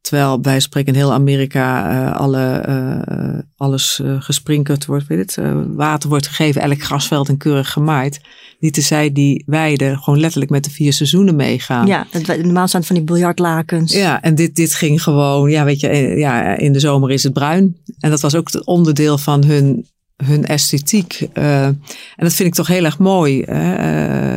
Terwijl 0.00 0.40
bij 0.40 0.60
spreken 0.60 0.92
in 0.92 0.98
heel 0.98 1.12
Amerika 1.12 2.10
alle, 2.10 2.62
alles 3.56 4.00
eh, 4.00 4.22
gesprinkeld 4.22 4.84
wordt, 4.84 5.06
weet 5.06 5.18
het, 5.36 5.46
water 5.74 6.08
wordt 6.08 6.26
gegeven, 6.26 6.62
elk 6.62 6.82
grasveld 6.82 7.28
en 7.28 7.36
keurig 7.36 7.72
gemaaid. 7.72 8.20
Niet 8.64 8.74
te 8.74 8.80
zij 8.80 9.12
die 9.12 9.42
weiden 9.46 9.98
gewoon 9.98 10.20
letterlijk 10.20 10.50
met 10.50 10.64
de 10.64 10.70
vier 10.70 10.92
seizoenen 10.92 11.36
meegaan. 11.36 11.86
Ja, 11.86 12.06
het, 12.10 12.42
normaal 12.44 12.68
staan 12.68 12.84
van 12.84 12.96
die 12.96 13.04
biljartlakens. 13.04 13.92
Ja, 13.92 14.22
en 14.22 14.34
dit, 14.34 14.56
dit 14.56 14.74
ging 14.74 15.02
gewoon, 15.02 15.50
ja, 15.50 15.64
weet 15.64 15.80
je, 15.80 15.88
eh, 15.88 16.18
ja, 16.18 16.56
in 16.56 16.72
de 16.72 16.80
zomer 16.80 17.10
is 17.10 17.22
het 17.22 17.32
bruin. 17.32 17.76
En 17.98 18.10
dat 18.10 18.20
was 18.20 18.34
ook 18.34 18.52
het 18.52 18.64
onderdeel 18.64 19.18
van 19.18 19.44
hun 19.44 19.86
hun 20.16 20.46
esthetiek. 20.46 21.28
Uh, 21.34 21.66
en 21.66 21.82
dat 22.16 22.34
vind 22.34 22.48
ik 22.48 22.54
toch 22.54 22.66
heel 22.66 22.84
erg 22.84 22.98
mooi. 22.98 23.42
Hè? 23.42 23.72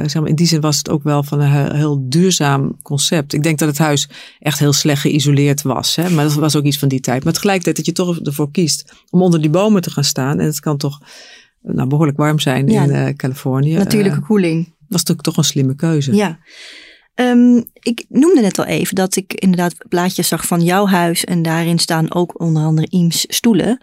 Uh, 0.01 0.09
zeg 0.09 0.21
maar, 0.21 0.29
in 0.29 0.35
die 0.35 0.47
zin 0.47 0.61
was 0.61 0.77
het 0.77 0.89
ook 0.89 1.03
wel 1.03 1.23
van 1.23 1.39
een 1.39 1.75
heel 1.75 2.09
duurzaam 2.09 2.81
concept. 2.81 3.33
Ik 3.33 3.43
denk 3.43 3.59
dat 3.59 3.67
het 3.67 3.77
huis 3.77 4.09
echt 4.39 4.59
heel 4.59 4.73
slecht 4.73 5.01
geïsoleerd 5.01 5.61
was. 5.61 5.95
Hè? 5.95 6.09
Maar 6.09 6.23
dat 6.23 6.33
was 6.33 6.55
ook 6.55 6.63
iets 6.63 6.79
van 6.79 6.87
die 6.87 6.99
tijd. 6.99 7.23
Maar 7.23 7.33
tegelijkertijd 7.33 7.75
dat 7.75 7.85
je 7.85 7.91
toch 7.91 8.19
ervoor 8.19 8.51
kiest 8.51 8.93
om 9.09 9.21
onder 9.21 9.41
die 9.41 9.49
bomen 9.49 9.81
te 9.81 9.91
gaan 9.91 10.03
staan. 10.03 10.39
En 10.39 10.45
het 10.45 10.59
kan 10.59 10.77
toch 10.77 10.99
nou, 11.73 11.87
behoorlijk 11.87 12.17
warm 12.17 12.39
zijn 12.39 12.67
in 12.67 12.89
uh, 12.89 13.07
Californië. 13.09 13.73
Natuurlijke 13.73 14.21
koeling. 14.21 14.65
Dat 14.65 14.75
was 14.87 14.99
natuurlijk 14.99 15.27
toch 15.27 15.37
een 15.37 15.43
slimme 15.43 15.75
keuze. 15.75 16.15
Ja. 16.15 16.39
Um, 17.15 17.63
ik 17.73 18.05
noemde 18.09 18.41
net 18.41 18.59
al 18.59 18.65
even 18.65 18.95
dat 18.95 19.15
ik 19.15 19.33
inderdaad 19.33 19.75
plaatjes 19.89 20.27
zag 20.27 20.47
van 20.47 20.63
jouw 20.63 20.87
huis. 20.87 21.23
En 21.23 21.41
daarin 21.41 21.79
staan 21.79 22.13
ook 22.13 22.39
onder 22.39 22.63
andere 22.63 22.87
Eames 22.87 23.25
stoelen. 23.29 23.81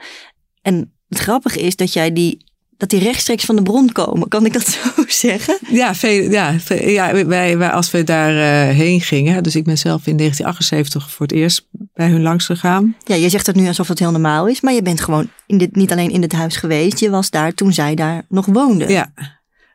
En 0.63 0.93
het 1.09 1.19
grappige 1.19 1.61
is 1.61 1.77
dat 1.77 1.93
jij 1.93 2.13
die 2.13 2.44
dat 2.77 2.91
die 2.91 3.01
rechtstreeks 3.01 3.45
van 3.45 3.57
de 3.57 3.63
bron 3.63 3.93
komen. 3.93 4.29
Kan 4.29 4.47
ik 4.47 4.53
dat 4.53 4.67
zo 4.95 5.05
zeggen? 5.07 5.59
Ja, 5.69 5.95
veel, 5.95 6.31
ja, 6.31 6.55
ja 6.69 7.27
wij, 7.27 7.59
wij, 7.59 7.71
als 7.71 7.91
we 7.91 8.05
daar 8.05 8.33
uh, 8.33 8.77
heen 8.77 9.01
gingen. 9.01 9.43
Dus 9.43 9.57
ik 9.57 9.65
ben 9.65 9.79
zelf 9.79 10.07
in 10.07 10.17
1978 10.17 11.11
voor 11.11 11.27
het 11.27 11.35
eerst 11.35 11.69
bij 11.95 12.09
hun 12.09 12.23
langs 12.23 12.47
gegaan. 12.47 12.97
Ja, 13.05 13.15
je 13.15 13.29
zegt 13.29 13.47
het 13.47 13.57
nu 13.57 13.67
alsof 13.67 13.89
het 13.89 13.99
heel 13.99 14.11
normaal 14.11 14.49
is. 14.49 14.61
Maar 14.61 14.73
je 14.73 14.83
bent 14.83 15.01
gewoon 15.01 15.31
in 15.47 15.59
dit, 15.59 15.77
niet 15.77 15.93
alleen 15.93 16.11
in 16.11 16.23
het 16.23 16.33
huis 16.33 16.57
geweest. 16.57 16.99
Je 16.99 17.11
was 17.11 17.31
daar 17.31 17.55
toen 17.55 17.73
zij 17.73 17.95
daar 17.95 18.25
nog 18.29 18.47
woonden. 18.47 18.91
Ja, 18.91 19.13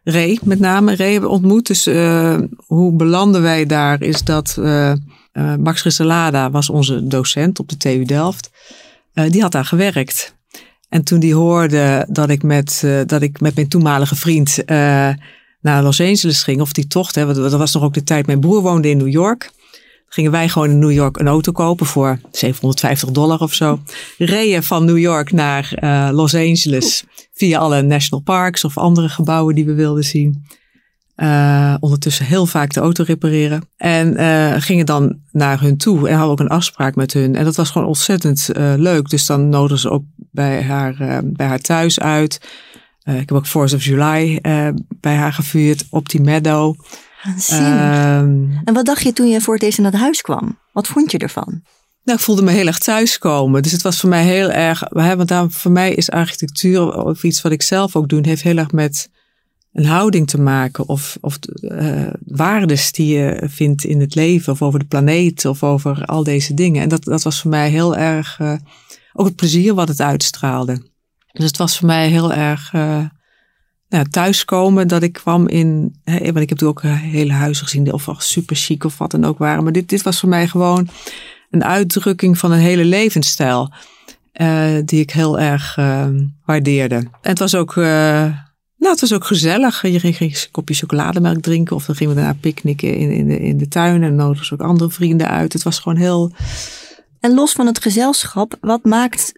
Ray 0.03 0.39
met 0.43 0.59
name. 0.59 0.95
Ray 0.95 1.11
hebben 1.11 1.29
ontmoet. 1.29 1.67
Dus 1.67 1.87
uh, 1.87 2.39
hoe 2.65 2.95
belanden 2.95 3.41
wij 3.41 3.65
daar 3.65 4.01
is 4.01 4.23
dat 4.23 4.55
uh, 4.59 4.93
Max 5.59 5.83
Risselada 5.83 6.51
was 6.51 6.69
onze 6.69 7.07
docent 7.07 7.59
op 7.59 7.69
de 7.69 7.77
TU 7.77 8.05
Delft. 8.05 8.49
die 9.13 9.41
had 9.41 9.51
daar 9.51 9.65
gewerkt. 9.65 10.37
En 10.89 11.03
toen 11.03 11.19
die 11.19 11.33
hoorde 11.33 12.05
dat 12.09 12.29
ik 12.29 12.43
met, 12.43 12.81
uh, 12.85 13.01
dat 13.05 13.21
ik 13.21 13.39
met 13.39 13.55
mijn 13.55 13.67
toenmalige 13.67 14.15
vriend 14.15 14.57
uh, 14.65 14.65
naar 15.61 15.83
Los 15.83 16.01
Angeles 16.01 16.43
ging, 16.43 16.61
of 16.61 16.73
die 16.73 16.87
tocht, 16.87 17.15
hè, 17.15 17.33
dat 17.33 17.53
was 17.53 17.73
nog 17.73 17.83
ook 17.83 17.93
de 17.93 18.03
tijd, 18.03 18.25
mijn 18.25 18.39
broer 18.39 18.61
woonde 18.61 18.89
in 18.89 18.97
New 18.97 19.07
York. 19.07 19.51
Gingen 20.11 20.31
wij 20.31 20.49
gewoon 20.49 20.69
in 20.69 20.79
New 20.79 20.91
York 20.91 21.19
een 21.19 21.27
auto 21.27 21.51
kopen 21.51 21.85
voor 21.85 22.19
750 22.31 23.09
dollar 23.09 23.39
of 23.39 23.53
zo. 23.53 23.79
Reden 24.17 24.63
van 24.63 24.85
New 24.85 24.97
York 24.97 25.31
naar 25.31 25.71
uh, 25.79 26.09
Los 26.11 26.35
Angeles 26.35 27.03
via 27.33 27.59
alle 27.59 27.81
national 27.81 28.23
parks 28.23 28.63
of 28.63 28.77
andere 28.77 29.09
gebouwen 29.09 29.55
die 29.55 29.65
we 29.65 29.73
wilden 29.73 30.03
zien. 30.03 30.45
Uh, 31.21 31.75
ondertussen 31.79 32.25
heel 32.25 32.45
vaak 32.45 32.73
de 32.73 32.79
auto 32.79 33.03
repareren. 33.03 33.61
En 33.77 34.19
uh, 34.19 34.53
gingen 34.57 34.85
dan 34.85 35.19
naar 35.31 35.61
hun 35.61 35.77
toe 35.77 36.09
en 36.09 36.15
hadden 36.15 36.31
ook 36.31 36.39
een 36.39 36.47
afspraak 36.47 36.95
met 36.95 37.13
hun. 37.13 37.35
En 37.35 37.43
dat 37.43 37.55
was 37.55 37.69
gewoon 37.69 37.87
ontzettend 37.87 38.49
uh, 38.57 38.73
leuk. 38.77 39.09
Dus 39.09 39.25
dan 39.25 39.49
nodigden 39.49 39.79
ze 39.79 39.89
ook 39.89 40.03
bij 40.15 40.63
haar, 40.63 41.21
bij 41.23 41.47
haar 41.47 41.59
thuis 41.59 41.99
uit. 41.99 42.39
ik 43.03 43.13
heb 43.13 43.31
ook 43.31 43.47
Force 43.47 43.75
of 43.75 43.83
July 43.83 44.39
bij 44.99 45.15
haar 45.15 45.33
gevuurd 45.33 45.85
op 45.89 46.09
die 46.09 46.21
meadow. 46.21 46.75
Ehm, 47.47 48.51
en 48.63 48.73
wat 48.73 48.85
dacht 48.85 49.03
je 49.03 49.13
toen 49.13 49.27
je 49.27 49.41
voor 49.41 49.53
het 49.53 49.63
eerst 49.63 49.77
in 49.77 49.83
dat 49.83 49.93
huis 49.93 50.21
kwam? 50.21 50.59
Wat 50.73 50.87
vond 50.87 51.11
je 51.11 51.17
ervan? 51.17 51.61
Nou, 52.03 52.17
ik 52.17 52.23
voelde 52.23 52.41
me 52.41 52.51
heel 52.51 52.67
erg 52.67 52.77
thuiskomen. 52.77 53.61
Dus 53.61 53.71
het 53.71 53.81
was 53.81 53.99
voor 53.99 54.09
mij 54.09 54.23
heel 54.23 54.49
erg. 54.49 54.83
Hè, 54.89 55.15
want 55.15 55.27
daar, 55.27 55.49
voor 55.49 55.71
mij 55.71 55.93
is 55.93 56.09
architectuur 56.09 57.03
of 57.03 57.23
iets 57.23 57.41
wat 57.41 57.51
ik 57.51 57.61
zelf 57.61 57.95
ook 57.95 58.09
doe, 58.09 58.21
heeft 58.21 58.43
heel 58.43 58.57
erg 58.57 58.71
met 58.71 59.09
een 59.73 59.85
houding 59.85 60.27
te 60.27 60.41
maken 60.41 60.87
of, 60.87 61.17
of 61.21 61.39
uh, 61.61 62.07
waardes 62.25 62.91
die 62.91 63.17
je 63.17 63.47
vindt 63.49 63.83
in 63.83 63.99
het 63.99 64.15
leven 64.15 64.53
of 64.53 64.61
over 64.61 64.79
de 64.79 64.85
planeet 64.85 65.45
of 65.45 65.63
over 65.63 66.05
al 66.05 66.23
deze 66.23 66.53
dingen. 66.53 66.81
En 66.81 66.89
dat, 66.89 67.03
dat 67.03 67.23
was 67.23 67.41
voor 67.41 67.49
mij 67.49 67.69
heel 67.69 67.95
erg 67.95 68.39
uh, 68.39 68.53
ook 69.13 69.25
het 69.25 69.35
plezier 69.35 69.73
wat 69.73 69.87
het 69.87 70.01
uitstraalde. 70.01 70.87
Dus 71.31 71.45
het 71.45 71.57
was 71.57 71.77
voor 71.77 71.87
mij 71.87 72.09
heel 72.09 72.33
erg 72.33 72.73
uh, 72.73 73.05
nou, 73.89 74.09
thuiskomen 74.09 74.87
dat 74.87 75.03
ik 75.03 75.13
kwam 75.13 75.47
in, 75.47 75.99
hè, 76.03 76.19
want 76.19 76.39
ik 76.39 76.49
heb 76.49 76.63
ook 76.63 76.81
hele 76.83 77.33
huizen 77.33 77.65
gezien 77.65 77.93
of 77.93 78.07
super 78.17 78.55
chic 78.55 78.83
of 78.83 78.97
wat 78.97 79.11
dan 79.11 79.25
ook 79.25 79.37
waren. 79.37 79.63
Maar 79.63 79.73
dit, 79.73 79.89
dit 79.89 80.01
was 80.01 80.19
voor 80.19 80.29
mij 80.29 80.47
gewoon 80.47 80.89
een 81.49 81.63
uitdrukking 81.63 82.37
van 82.37 82.51
een 82.51 82.59
hele 82.59 82.85
levensstijl. 82.85 83.73
die 84.85 84.99
ik 84.99 85.11
heel 85.11 85.39
erg 85.39 85.75
waardeerde. 86.45 86.95
En 86.95 87.09
het 87.21 87.39
was 87.39 87.55
ook 87.55 87.75
nou, 88.79 88.91
het 88.91 89.01
was 89.01 89.13
ook 89.13 89.25
gezellig. 89.25 89.81
Je 89.81 89.99
ging, 89.99 90.17
ging 90.17 90.33
een 90.33 90.51
kopje 90.51 90.75
chocolademelk 90.75 91.41
drinken. 91.41 91.75
Of 91.75 91.85
dan 91.85 91.95
gingen 91.95 92.15
we 92.15 92.21
daarna 92.21 92.37
picknicken 92.41 92.95
in, 92.95 93.11
in, 93.11 93.27
de, 93.27 93.39
in 93.39 93.57
de 93.57 93.67
tuin. 93.67 94.03
En 94.03 94.15
nodigden 94.15 94.45
ze 94.45 94.53
ook 94.53 94.61
andere 94.61 94.89
vrienden 94.89 95.29
uit. 95.29 95.53
Het 95.53 95.63
was 95.63 95.79
gewoon 95.79 95.97
heel... 95.97 96.31
En 97.19 97.33
los 97.33 97.51
van 97.51 97.65
het 97.65 97.81
gezelschap, 97.81 98.57
wat, 98.61 98.83
maakt, 98.83 99.31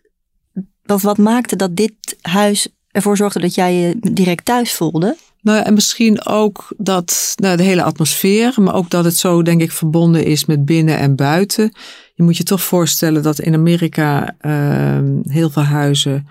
of 0.86 1.02
wat 1.02 1.18
maakte 1.18 1.56
dat 1.56 1.76
dit 1.76 1.94
huis 2.22 2.68
ervoor 2.92 3.18
zorgde 3.18 3.40
dat 3.40 3.56
jij 3.56 3.76
je 3.76 3.98
direct 4.00 4.46
thuis 4.46 4.74
voelde? 4.74 5.18
Nou 5.42 5.58
ja, 5.58 5.66
en 5.66 5.74
misschien 5.74 6.26
ook 6.26 6.74
dat 6.78 7.34
nou, 7.36 7.58
de 7.58 7.64
hele 7.64 7.84
atmosfeer, 7.84 8.54
maar 8.56 8.76
ook 8.76 8.90
dat 8.90 9.04
het 9.04 9.18
zo, 9.18 9.42
denk 9.42 9.62
ik, 9.62 9.72
verbonden 9.72 10.26
is 10.26 10.46
met 10.46 10.66
binnen 10.66 10.98
en 10.98 11.16
buiten. 11.16 11.72
Je 12.14 12.24
moet 12.24 12.38
je 12.38 12.44
toch 12.44 12.62
voorstellen 12.62 13.24
dat 13.24 13.40
in 13.40 13.54
Amerika 13.54 14.36
uh, 14.42 15.00
heel 15.24 15.50
veel 15.50 15.64
huizen 15.64 16.28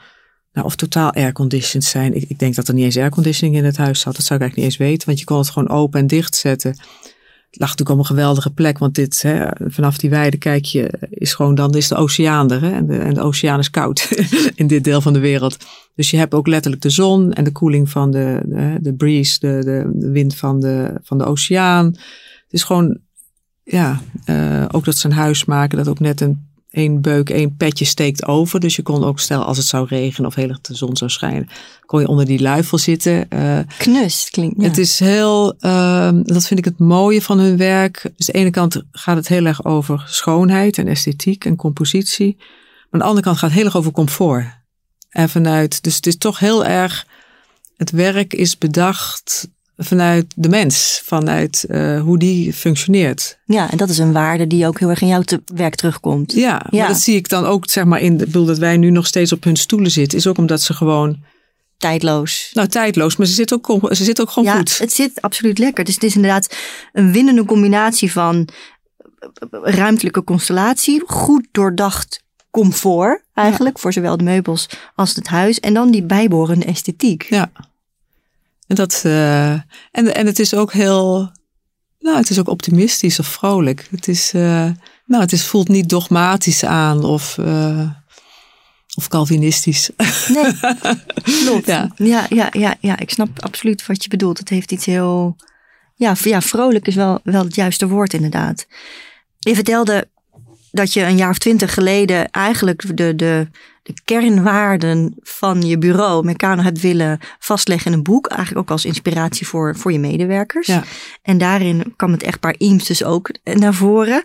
nou, 0.53 0.67
of 0.67 0.77
totaal 0.77 1.13
airconditioned 1.13 1.85
zijn. 1.85 2.15
Ik, 2.15 2.25
ik, 2.29 2.39
denk 2.39 2.55
dat 2.55 2.69
er 2.69 2.75
niet 2.75 2.85
eens 2.85 2.97
airconditioning 2.97 3.57
in 3.57 3.65
het 3.65 3.77
huis 3.77 4.01
zat. 4.01 4.17
Dat 4.17 4.25
zou 4.25 4.41
ik 4.41 4.45
eigenlijk 4.45 4.57
niet 4.57 4.81
eens 4.81 4.89
weten, 4.89 5.07
want 5.07 5.19
je 5.19 5.25
kon 5.25 5.39
het 5.39 5.51
gewoon 5.51 5.69
open 5.69 6.01
en 6.01 6.07
dicht 6.07 6.37
zetten. 6.37 6.71
Het 6.71 7.61
lag 7.61 7.69
natuurlijk 7.69 7.99
op 7.99 7.99
een 7.99 8.17
geweldige 8.17 8.51
plek, 8.51 8.79
want 8.79 8.95
dit, 8.95 9.23
hè, 9.23 9.47
vanaf 9.59 9.99
die 9.99 10.11
weide 10.11 10.37
kijk 10.37 10.65
je, 10.65 11.09
is 11.11 11.35
gewoon 11.35 11.55
dan 11.55 11.75
is 11.75 11.89
de 11.89 11.95
oceaan 11.95 12.51
er. 12.51 12.61
Hè, 12.61 12.71
en, 12.71 13.15
de, 13.15 13.21
oceaan 13.21 13.59
is 13.59 13.71
koud 13.71 14.09
in 14.55 14.67
dit 14.67 14.85
deel 14.85 15.01
van 15.01 15.13
de 15.13 15.19
wereld. 15.19 15.57
Dus 15.95 16.11
je 16.11 16.17
hebt 16.17 16.35
ook 16.35 16.47
letterlijk 16.47 16.83
de 16.83 16.91
zon 16.91 17.33
en 17.33 17.45
de 17.45 17.53
koeling 17.53 17.91
van 17.91 18.11
de, 18.11 18.41
de, 18.81 18.95
breeze, 18.95 19.39
de, 19.41 19.91
de, 19.95 20.11
wind 20.11 20.37
van 20.37 20.61
de, 20.61 21.01
van 21.03 21.19
de 21.19 21.25
oceaan. 21.25 21.87
Het 21.87 22.53
is 22.59 22.63
gewoon, 22.63 22.99
ja, 23.63 24.01
uh, 24.27 24.65
ook 24.71 24.85
dat 24.85 24.97
ze 24.97 25.07
een 25.07 25.13
huis 25.13 25.45
maken 25.45 25.79
dat 25.79 25.89
ook 25.89 26.01
net 26.01 26.21
een 26.21 26.50
één 26.71 27.01
beuk, 27.01 27.31
één 27.31 27.57
petje 27.57 27.85
steekt 27.85 28.27
over. 28.27 28.61
Dus 28.61 28.77
je 28.77 28.83
kon 28.83 29.05
ook, 29.05 29.21
stel 29.21 29.45
als 29.45 29.57
het 29.57 29.67
zou 29.67 29.87
regenen 29.89 30.29
of 30.29 30.35
heel 30.35 30.49
erg 30.49 30.61
de 30.61 30.75
zon 30.75 30.97
zou 30.97 31.11
schijnen, 31.11 31.49
kon 31.87 32.01
je 32.01 32.09
onder 32.09 32.25
die 32.27 32.41
luifel 32.41 32.79
zitten. 32.79 33.27
Uh, 33.35 33.59
Knus 33.79 34.29
klinkt. 34.31 34.61
Ja. 34.61 34.69
Het 34.69 34.79
is 34.79 34.99
heel, 34.99 35.55
uh, 35.61 36.11
dat 36.23 36.47
vind 36.47 36.59
ik 36.59 36.65
het 36.65 36.79
mooie 36.79 37.23
van 37.23 37.39
hun 37.39 37.57
werk. 37.57 38.03
Dus 38.03 38.31
aan 38.31 38.33
de 38.33 38.39
ene 38.39 38.51
kant 38.51 38.83
gaat 38.93 39.17
het 39.17 39.29
heel 39.29 39.47
erg 39.47 39.65
over 39.65 40.05
schoonheid 40.07 40.79
en 40.79 40.89
esthetiek 40.89 41.45
en 41.45 41.57
compositie. 41.57 42.37
Maar 42.39 42.47
aan 42.91 42.99
de 42.99 43.05
andere 43.05 43.27
kant 43.27 43.39
gaat 43.39 43.49
het 43.49 43.59
heel 43.59 43.67
erg 43.67 43.77
over 43.77 43.93
comfort. 43.93 44.59
En 45.11 45.29
vanuit, 45.29 45.83
dus 45.83 45.97
het 45.97 46.07
is 46.07 46.17
toch 46.17 46.39
heel 46.39 46.65
erg, 46.65 47.07
het 47.77 47.91
werk 47.91 48.35
is 48.35 48.59
bedacht 48.59 49.49
vanuit 49.83 50.27
de 50.37 50.49
mens, 50.49 51.03
vanuit 51.05 51.65
uh, 51.69 52.01
hoe 52.01 52.19
die 52.19 52.53
functioneert. 52.53 53.39
Ja, 53.45 53.71
en 53.71 53.77
dat 53.77 53.89
is 53.89 53.99
een 53.99 54.13
waarde 54.13 54.47
die 54.47 54.67
ook 54.67 54.79
heel 54.79 54.89
erg 54.89 55.01
in 55.01 55.09
jouw 55.09 55.23
werk 55.55 55.75
terugkomt. 55.75 56.33
Ja, 56.33 56.67
ja. 56.71 56.79
Maar 56.79 56.89
dat 56.89 57.01
zie 57.01 57.17
ik 57.17 57.29
dan 57.29 57.45
ook, 57.45 57.71
zeg 57.71 57.85
maar, 57.85 58.01
in 58.01 58.17
de 58.17 58.25
bedoel 58.25 58.45
dat 58.45 58.59
wij 58.59 58.77
nu 58.77 58.91
nog 58.91 59.07
steeds 59.07 59.33
op 59.33 59.45
hun 59.45 59.57
stoelen 59.57 59.91
zitten, 59.91 60.19
is 60.19 60.27
ook 60.27 60.39
omdat 60.39 60.61
ze 60.61 60.75
gewoon. 60.75 61.19
Tijdloos. 61.77 62.51
Nou, 62.53 62.69
tijdloos, 62.69 63.17
maar 63.17 63.27
ze 63.27 63.33
zit 63.33 63.53
ook, 63.53 63.89
ze 63.91 64.05
zit 64.05 64.21
ook 64.21 64.31
gewoon 64.31 64.49
ja, 64.49 64.57
goed. 64.57 64.79
Het 64.79 64.93
zit 64.93 65.23
absoluut 65.23 65.59
lekker. 65.59 65.85
Dus 65.85 65.95
het 65.95 66.03
is 66.03 66.15
inderdaad 66.15 66.57
een 66.93 67.13
winnende 67.13 67.45
combinatie 67.45 68.13
van 68.13 68.49
ruimtelijke 69.51 70.25
constellatie, 70.25 71.03
goed 71.07 71.47
doordacht 71.53 72.23
comfort 72.51 73.23
eigenlijk, 73.35 73.77
ja. 73.77 73.83
voor 73.83 73.93
zowel 73.93 74.17
de 74.17 74.25
meubels 74.25 74.69
als 74.95 75.15
het 75.15 75.27
huis, 75.27 75.61
en 75.61 75.75
dan 75.75 75.91
die 75.91 76.03
bijbehorende 76.03 76.65
esthetiek. 76.65 77.23
Ja. 77.23 77.51
En, 78.71 78.77
dat, 78.77 79.03
uh, 79.07 79.51
en, 79.91 80.15
en 80.15 80.27
het 80.27 80.39
is 80.39 80.55
ook 80.55 80.73
heel, 80.73 81.33
nou, 81.99 82.17
het 82.17 82.31
is 82.31 82.39
ook 82.39 82.49
optimistisch 82.49 83.19
of 83.19 83.27
vrolijk. 83.27 83.89
Het 83.91 84.09
is, 84.09 84.33
uh, 84.35 84.71
nou, 85.07 85.23
het 85.23 85.33
is, 85.33 85.45
voelt 85.45 85.69
niet 85.69 85.89
dogmatisch 85.89 86.65
aan 86.65 87.05
of, 87.05 87.37
uh, 87.37 87.91
of 88.97 89.09
Calvinistisch. 89.09 89.91
Nee, 90.29 90.53
klopt. 91.45 91.67
Ja. 91.67 91.91
Ja, 91.97 92.27
ja, 92.29 92.49
ja, 92.53 92.77
ja, 92.81 92.99
ik 92.99 93.11
snap 93.11 93.43
absoluut 93.43 93.87
wat 93.87 94.03
je 94.03 94.09
bedoelt. 94.09 94.39
Het 94.39 94.49
heeft 94.49 94.73
iets 94.73 94.87
heel, 94.87 95.37
ja, 95.95 96.15
ja 96.23 96.41
vrolijk 96.41 96.87
is 96.87 96.95
wel, 96.95 97.21
wel 97.25 97.45
het 97.45 97.55
juiste 97.55 97.89
woord 97.89 98.15
inderdaad. 98.15 98.67
Je 99.39 99.55
vertelde 99.55 100.09
dat 100.71 100.93
je 100.93 101.03
een 101.03 101.17
jaar 101.17 101.31
of 101.31 101.39
twintig 101.39 101.75
geleden 101.75 102.31
eigenlijk 102.31 102.97
de, 102.97 103.17
de, 103.17 103.49
de 103.83 103.95
kernwaarden 104.05 105.15
van 105.21 105.63
je 105.63 105.79
bureau, 105.79 106.25
Meccano, 106.25 106.63
hebt 106.63 106.81
willen 106.81 107.21
vastleggen 107.39 107.93
in 107.93 107.97
een 107.97 108.05
boek. 108.05 108.27
Eigenlijk 108.27 108.61
ook 108.61 108.71
als 108.71 108.85
inspiratie 108.85 109.47
voor, 109.47 109.77
voor 109.77 109.93
je 109.93 109.99
medewerkers. 109.99 110.67
Ja. 110.67 110.85
En 111.23 111.39
daarin 111.39 111.95
kwam 111.97 112.13
het 112.13 112.23
echtpaar 112.23 112.55
Eames 112.59 112.87
dus 112.87 113.05
ook 113.05 113.31
naar 113.43 113.75
voren. 113.75 114.23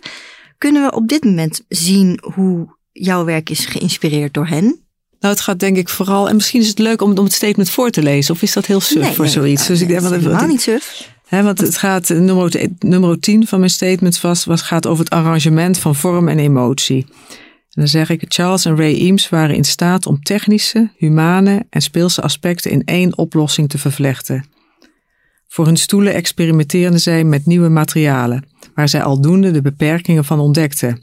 Kunnen 0.58 0.82
we 0.82 0.92
op 0.92 1.08
dit 1.08 1.24
moment 1.24 1.64
zien 1.68 2.20
hoe 2.34 2.76
jouw 2.92 3.24
werk 3.24 3.50
is 3.50 3.66
geïnspireerd 3.66 4.34
door 4.34 4.46
hen? 4.46 4.84
Nou, 5.20 5.34
het 5.34 5.40
gaat 5.40 5.58
denk 5.58 5.76
ik 5.76 5.88
vooral, 5.88 6.28
en 6.28 6.34
misschien 6.34 6.60
is 6.60 6.68
het 6.68 6.78
leuk 6.78 7.02
om, 7.02 7.18
om 7.18 7.24
het 7.24 7.32
statement 7.32 7.70
voor 7.70 7.90
te 7.90 8.02
lezen, 8.02 8.34
of 8.34 8.42
is 8.42 8.52
dat 8.52 8.66
heel 8.66 8.80
suf 8.80 9.02
nee, 9.02 9.12
voor 9.12 9.24
nee, 9.24 9.32
zoiets? 9.32 9.66
dus 9.66 9.80
ik 9.80 9.88
denk, 9.88 10.02
helemaal 10.02 10.46
niet 10.46 10.62
suf. 10.62 11.14
He, 11.26 11.42
want 11.42 11.60
het 11.60 11.78
gaat, 11.78 12.08
nummer, 12.08 12.68
nummer 12.78 13.20
10 13.20 13.46
van 13.46 13.58
mijn 13.58 13.70
statement 13.70 14.20
was, 14.20 14.44
was, 14.44 14.62
gaat 14.62 14.86
over 14.86 15.04
het 15.04 15.12
arrangement 15.12 15.78
van 15.78 15.94
vorm 15.94 16.28
en 16.28 16.38
emotie. 16.38 17.06
En 17.76 17.82
dan 17.82 17.88
zeg 17.88 18.10
ik, 18.10 18.24
Charles 18.28 18.64
en 18.64 18.76
Ray 18.76 18.94
Eames 18.94 19.28
waren 19.28 19.56
in 19.56 19.64
staat 19.64 20.06
om 20.06 20.22
technische, 20.22 20.90
humane 20.96 21.66
en 21.70 21.82
speelse 21.82 22.22
aspecten 22.22 22.70
in 22.70 22.84
één 22.84 23.18
oplossing 23.18 23.68
te 23.68 23.78
vervlechten. 23.78 24.44
Voor 25.48 25.66
hun 25.66 25.76
stoelen 25.76 26.14
experimenteerden 26.14 27.00
zij 27.00 27.24
met 27.24 27.46
nieuwe 27.46 27.68
materialen, 27.68 28.44
waar 28.74 28.88
zij 28.88 29.02
aldoende 29.02 29.50
de 29.50 29.62
beperkingen 29.62 30.24
van 30.24 30.40
ontdekten. 30.40 31.02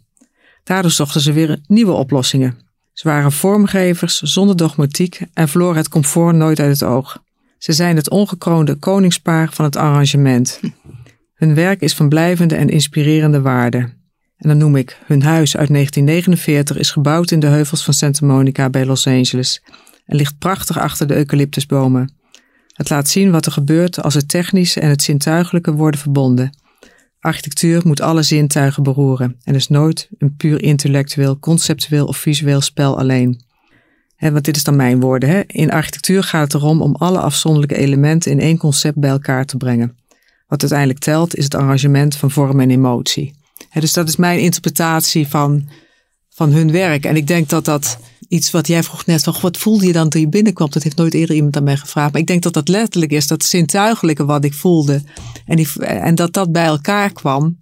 Daardoor 0.64 0.92
zochten 0.92 1.22
ze 1.22 1.34
weer 1.34 1.60
nieuwe 1.68 1.92
oplossingen. 1.92 2.58
Ze 2.94 3.08
waren 3.08 3.32
vormgevers 3.32 4.22
zonder 4.22 4.56
dogmatiek 4.56 5.22
en 5.34 5.48
verloren 5.48 5.78
het 5.78 5.90
comfort 5.90 6.36
nooit 6.36 6.60
uit 6.60 6.80
het 6.80 6.84
oog. 6.90 7.23
Ze 7.64 7.74
zijn 7.74 7.96
het 7.96 8.10
ongekroonde 8.10 8.76
koningspaar 8.76 9.50
van 9.52 9.66
het 9.66 9.76
arrangement. 9.76 10.60
Hun 11.34 11.56
werk 11.56 11.82
is 11.82 11.94
van 11.94 12.10
blijvende 12.10 12.56
en 12.56 12.70
inspirerende 12.70 13.42
waarde. 13.42 13.78
En 14.38 14.48
dan 14.50 14.58
noem 14.58 14.76
ik 14.76 14.98
hun 15.06 15.22
huis 15.22 15.58
uit 15.58 15.70
1949 15.70 16.78
is 16.78 16.92
gebouwd 16.92 17.32
in 17.32 17.40
de 17.40 17.48
heuvels 17.48 17.84
van 17.84 17.94
Santa 17.94 18.26
Monica 18.26 18.70
bij 18.70 18.86
Los 18.86 19.08
Angeles 19.08 19.64
en 20.06 20.16
ligt 20.16 20.38
prachtig 20.38 20.80
achter 20.80 21.08
de 21.08 21.16
eucalyptusbomen. 21.16 22.14
Het 22.74 22.90
laat 22.90 23.10
zien 23.10 23.32
wat 23.32 23.46
er 23.46 23.52
gebeurt 23.52 24.02
als 24.02 24.14
het 24.14 24.30
technische 24.30 24.80
en 24.80 24.90
het 24.90 25.02
zintuigelijke 25.02 25.74
worden 25.74 26.00
verbonden. 26.00 26.58
Architectuur 27.20 27.82
moet 27.86 28.02
alle 28.02 28.24
zintuigen 28.24 28.84
beroeren 28.84 29.40
en 29.44 29.56
is 29.56 29.68
nooit 29.68 30.10
een 30.18 30.36
puur 30.36 30.62
intellectueel, 30.62 31.40
conceptueel 31.40 32.06
of 32.06 32.18
visueel 32.18 32.62
spel 32.62 32.98
alleen. 32.98 33.43
Want 34.32 34.46
dit 34.46 34.56
is 34.56 34.64
dan 34.64 34.76
mijn 34.76 35.00
woorden. 35.00 35.30
Hè? 35.30 35.42
In 35.48 35.72
architectuur 35.72 36.24
gaat 36.24 36.54
het 36.54 36.62
erom 36.62 36.82
om 36.82 36.96
alle 36.96 37.20
afzonderlijke 37.20 37.78
elementen 37.78 38.32
in 38.32 38.40
één 38.40 38.58
concept 38.58 38.98
bij 38.98 39.10
elkaar 39.10 39.46
te 39.46 39.58
brengen. 39.58 39.98
Wat 40.48 40.62
uiteindelijk 40.62 41.00
telt 41.00 41.36
is 41.36 41.44
het 41.44 41.56
arrangement 41.56 42.16
van 42.16 42.32
vorm 42.32 42.60
en 42.60 42.70
emotie. 42.70 43.34
dus 43.74 43.94
dat 43.94 44.08
is 44.08 44.16
mijn 44.16 44.40
interpretatie 44.40 45.28
van, 45.28 45.70
van 46.30 46.52
hun 46.52 46.72
werk. 46.72 47.06
En 47.06 47.16
ik 47.16 47.28
denk 47.28 47.50
dat 47.50 47.66
dat 47.66 47.98
iets 48.28 48.52
wat 48.52 48.68
jij 48.68 48.84
vroeg 48.84 49.06
net 49.06 49.24
van 49.24 49.36
wat 49.42 49.58
voelde 49.58 49.86
je 49.86 49.94
dan 49.94 50.10
toen 50.10 50.22
je 50.22 50.30
binnenkwam? 50.30 50.70
Dat 50.70 50.84
heeft 50.84 50.96
nooit 50.96 51.14
eerder 51.14 51.36
iemand 51.36 51.58
aan 51.58 51.64
mij 51.64 51.78
gevraagd. 51.78 52.12
Maar 52.12 52.22
ik 52.22 52.28
denk 52.28 52.44
dat 52.44 52.54
dat 52.54 52.68
letterlijk 52.68 53.12
is, 53.12 53.28
dat 53.28 53.44
zintuigelijke 53.44 54.26
wat 54.26 54.44
ik 54.44 54.54
voelde. 54.54 55.02
En, 55.46 55.56
die, 55.56 55.86
en 55.86 56.16
dat 56.16 56.34
dat 56.34 56.52
bij 56.52 56.66
elkaar 56.66 57.12
kwam 57.12 57.58